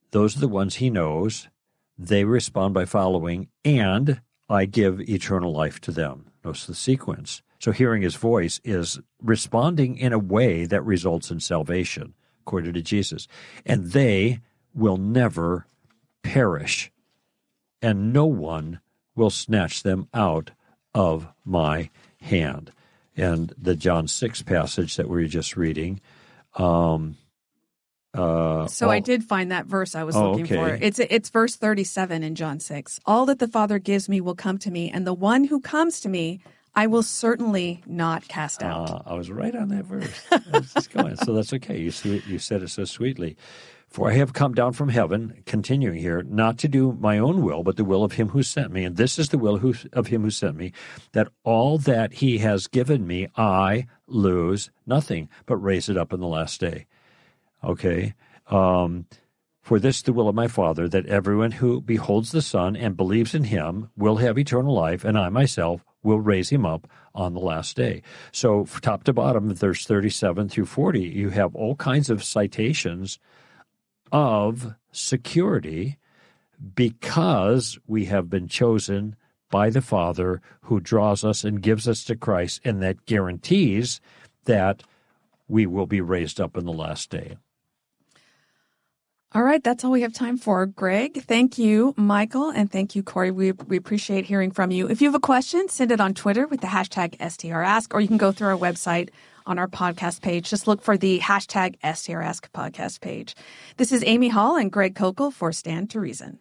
those 0.09 0.37
are 0.37 0.39
the 0.39 0.47
ones 0.47 0.75
he 0.75 0.89
knows. 0.89 1.49
They 1.97 2.23
respond 2.23 2.73
by 2.73 2.85
following, 2.85 3.47
and 3.65 4.21
I 4.49 4.65
give 4.65 5.01
eternal 5.01 5.51
life 5.51 5.81
to 5.81 5.91
them. 5.91 6.27
Notice 6.43 6.65
the 6.65 6.75
sequence. 6.75 7.41
So 7.59 7.71
hearing 7.71 8.03
his 8.03 8.15
voice 8.15 8.61
is 8.63 8.99
responding 9.21 9.97
in 9.97 10.13
a 10.13 10.19
way 10.19 10.65
that 10.65 10.85
results 10.85 11.31
in 11.31 11.39
salvation, 11.39 12.13
according 12.41 12.73
to 12.73 12.81
Jesus. 12.81 13.27
And 13.65 13.91
they 13.91 14.41
will 14.75 14.97
never 14.97 15.65
perish, 16.23 16.91
and 17.81 18.13
no 18.13 18.25
one 18.25 18.79
will 19.15 19.31
snatch 19.31 19.81
them 19.81 20.07
out 20.13 20.51
of 20.93 21.27
my 21.43 21.89
hand. 22.21 22.71
And 23.15 23.53
the 23.57 23.75
John 23.75 24.07
6 24.07 24.43
passage 24.43 24.95
that 24.95 25.09
we 25.09 25.23
were 25.23 25.27
just 25.27 25.57
reading. 25.57 25.99
Um, 26.55 27.17
uh, 28.17 28.67
so 28.67 28.87
all, 28.87 28.91
I 28.91 28.99
did 28.99 29.23
find 29.23 29.51
that 29.51 29.65
verse 29.65 29.95
I 29.95 30.03
was 30.03 30.15
oh, 30.15 30.31
looking 30.31 30.45
okay. 30.45 30.55
for. 30.55 30.69
It's 30.81 30.99
it's 30.99 31.29
verse 31.29 31.55
37 31.55 32.23
in 32.23 32.35
John 32.35 32.59
6. 32.59 32.99
All 33.05 33.25
that 33.27 33.39
the 33.39 33.47
Father 33.47 33.79
gives 33.79 34.09
me 34.09 34.21
will 34.21 34.35
come 34.35 34.57
to 34.59 34.71
me, 34.71 34.89
and 34.89 35.05
the 35.05 35.13
one 35.13 35.43
who 35.43 35.59
comes 35.59 35.99
to 36.01 36.09
me 36.09 36.41
I 36.77 36.85
will 36.85 37.01
certainly 37.01 37.81
not 37.87 38.27
cast 38.27 38.61
out. 38.61 38.91
Uh, 38.91 39.01
I 39.07 39.15
was 39.15 39.31
right 39.31 39.55
on 39.55 39.69
that 39.69 39.85
verse. 39.85 40.21
just 40.75 40.91
going. 40.91 41.15
So 41.15 41.33
that's 41.33 41.51
okay. 41.53 41.79
You 41.79 41.89
see, 41.89 42.21
you 42.27 42.37
said 42.37 42.61
it 42.61 42.69
so 42.69 42.85
sweetly. 42.85 43.35
For 43.87 44.11
I 44.11 44.13
have 44.13 44.33
come 44.33 44.53
down 44.53 44.73
from 44.73 44.89
heaven, 44.89 45.41
continuing 45.47 45.97
here, 45.97 46.21
not 46.21 46.59
to 46.59 46.67
do 46.67 46.95
my 46.99 47.17
own 47.17 47.41
will, 47.41 47.63
but 47.63 47.77
the 47.77 47.83
will 47.83 48.03
of 48.03 48.11
him 48.11 48.29
who 48.29 48.43
sent 48.43 48.71
me. 48.71 48.83
And 48.83 48.95
this 48.95 49.17
is 49.17 49.29
the 49.29 49.39
will 49.39 49.57
who, 49.57 49.73
of 49.91 50.07
him 50.07 50.21
who 50.21 50.29
sent 50.29 50.55
me, 50.55 50.71
that 51.13 51.29
all 51.43 51.79
that 51.79 52.13
he 52.13 52.37
has 52.39 52.67
given 52.67 53.07
me, 53.07 53.27
I 53.35 53.87
lose 54.05 54.69
nothing, 54.85 55.29
but 55.47 55.57
raise 55.57 55.89
it 55.89 55.97
up 55.97 56.13
in 56.13 56.19
the 56.19 56.27
last 56.27 56.59
day. 56.59 56.85
Okay. 57.63 58.13
Um, 58.47 59.05
for 59.61 59.79
this 59.79 60.01
the 60.01 60.13
will 60.13 60.29
of 60.29 60.35
my 60.35 60.47
Father, 60.47 60.87
that 60.87 61.05
everyone 61.07 61.51
who 61.51 61.81
beholds 61.81 62.31
the 62.31 62.41
Son 62.41 62.77
and 62.77 62.95
believes 62.95 63.35
in 63.35 63.43
him 63.43 63.89
will 63.97 64.15
have 64.15 64.37
eternal 64.37 64.73
life, 64.73 65.03
and 65.03 65.17
I 65.17 65.27
myself 65.27 65.83
will 66.01 66.21
raise 66.21 66.49
him 66.49 66.65
up 66.65 66.87
on 67.13 67.33
the 67.33 67.41
last 67.41 67.75
day. 67.75 68.01
So, 68.31 68.65
top 68.81 69.03
to 69.03 69.13
bottom, 69.13 69.53
verse 69.53 69.85
37 69.85 70.47
through 70.47 70.67
40, 70.67 71.01
you 71.01 71.31
have 71.31 71.53
all 71.53 71.75
kinds 71.75 72.09
of 72.09 72.23
citations 72.23 73.19
of 74.09 74.73
security 74.93 75.97
because 76.75 77.77
we 77.85 78.05
have 78.05 78.29
been 78.29 78.47
chosen 78.47 79.17
by 79.49 79.69
the 79.69 79.81
Father 79.81 80.41
who 80.61 80.79
draws 80.79 81.25
us 81.25 81.43
and 81.43 81.61
gives 81.61 81.89
us 81.89 82.05
to 82.05 82.15
Christ, 82.15 82.61
and 82.63 82.81
that 82.81 83.05
guarantees 83.05 83.99
that 84.45 84.83
we 85.47 85.65
will 85.65 85.87
be 85.87 86.01
raised 86.01 86.39
up 86.39 86.55
in 86.55 86.65
the 86.65 86.71
last 86.71 87.09
day. 87.09 87.37
All 89.33 89.43
right, 89.43 89.61
that's 89.61 89.83
all 89.83 89.91
we 89.91 90.01
have 90.01 90.13
time 90.13 90.37
for. 90.37 90.65
Greg, 90.65 91.21
thank 91.23 91.57
you, 91.57 91.93
Michael, 91.97 92.49
and 92.49 92.71
thank 92.71 92.95
you, 92.95 93.03
Corey. 93.03 93.29
We, 93.29 93.51
we 93.51 93.75
appreciate 93.75 94.25
hearing 94.25 94.51
from 94.51 94.71
you. 94.71 94.89
If 94.89 95.01
you 95.01 95.07
have 95.09 95.15
a 95.15 95.19
question, 95.19 95.67
send 95.67 95.91
it 95.91 95.99
on 95.99 96.13
Twitter 96.13 96.47
with 96.47 96.61
the 96.61 96.67
hashtag 96.67 97.17
STRask, 97.17 97.93
or 97.93 97.99
you 97.99 98.07
can 98.07 98.17
go 98.17 98.31
through 98.31 98.47
our 98.47 98.57
website 98.57 99.09
on 99.45 99.59
our 99.59 99.67
podcast 99.67 100.21
page. 100.21 100.49
Just 100.49 100.65
look 100.65 100.81
for 100.81 100.97
the 100.97 101.19
hashtag 101.19 101.77
STRask 101.81 102.49
podcast 102.51 103.01
page. 103.01 103.35
This 103.75 103.91
is 103.91 104.01
Amy 104.05 104.29
Hall 104.29 104.55
and 104.55 104.71
Greg 104.71 104.95
Koukl 104.95 105.33
for 105.33 105.51
Stand 105.51 105.89
to 105.91 105.99
Reason. 105.99 106.39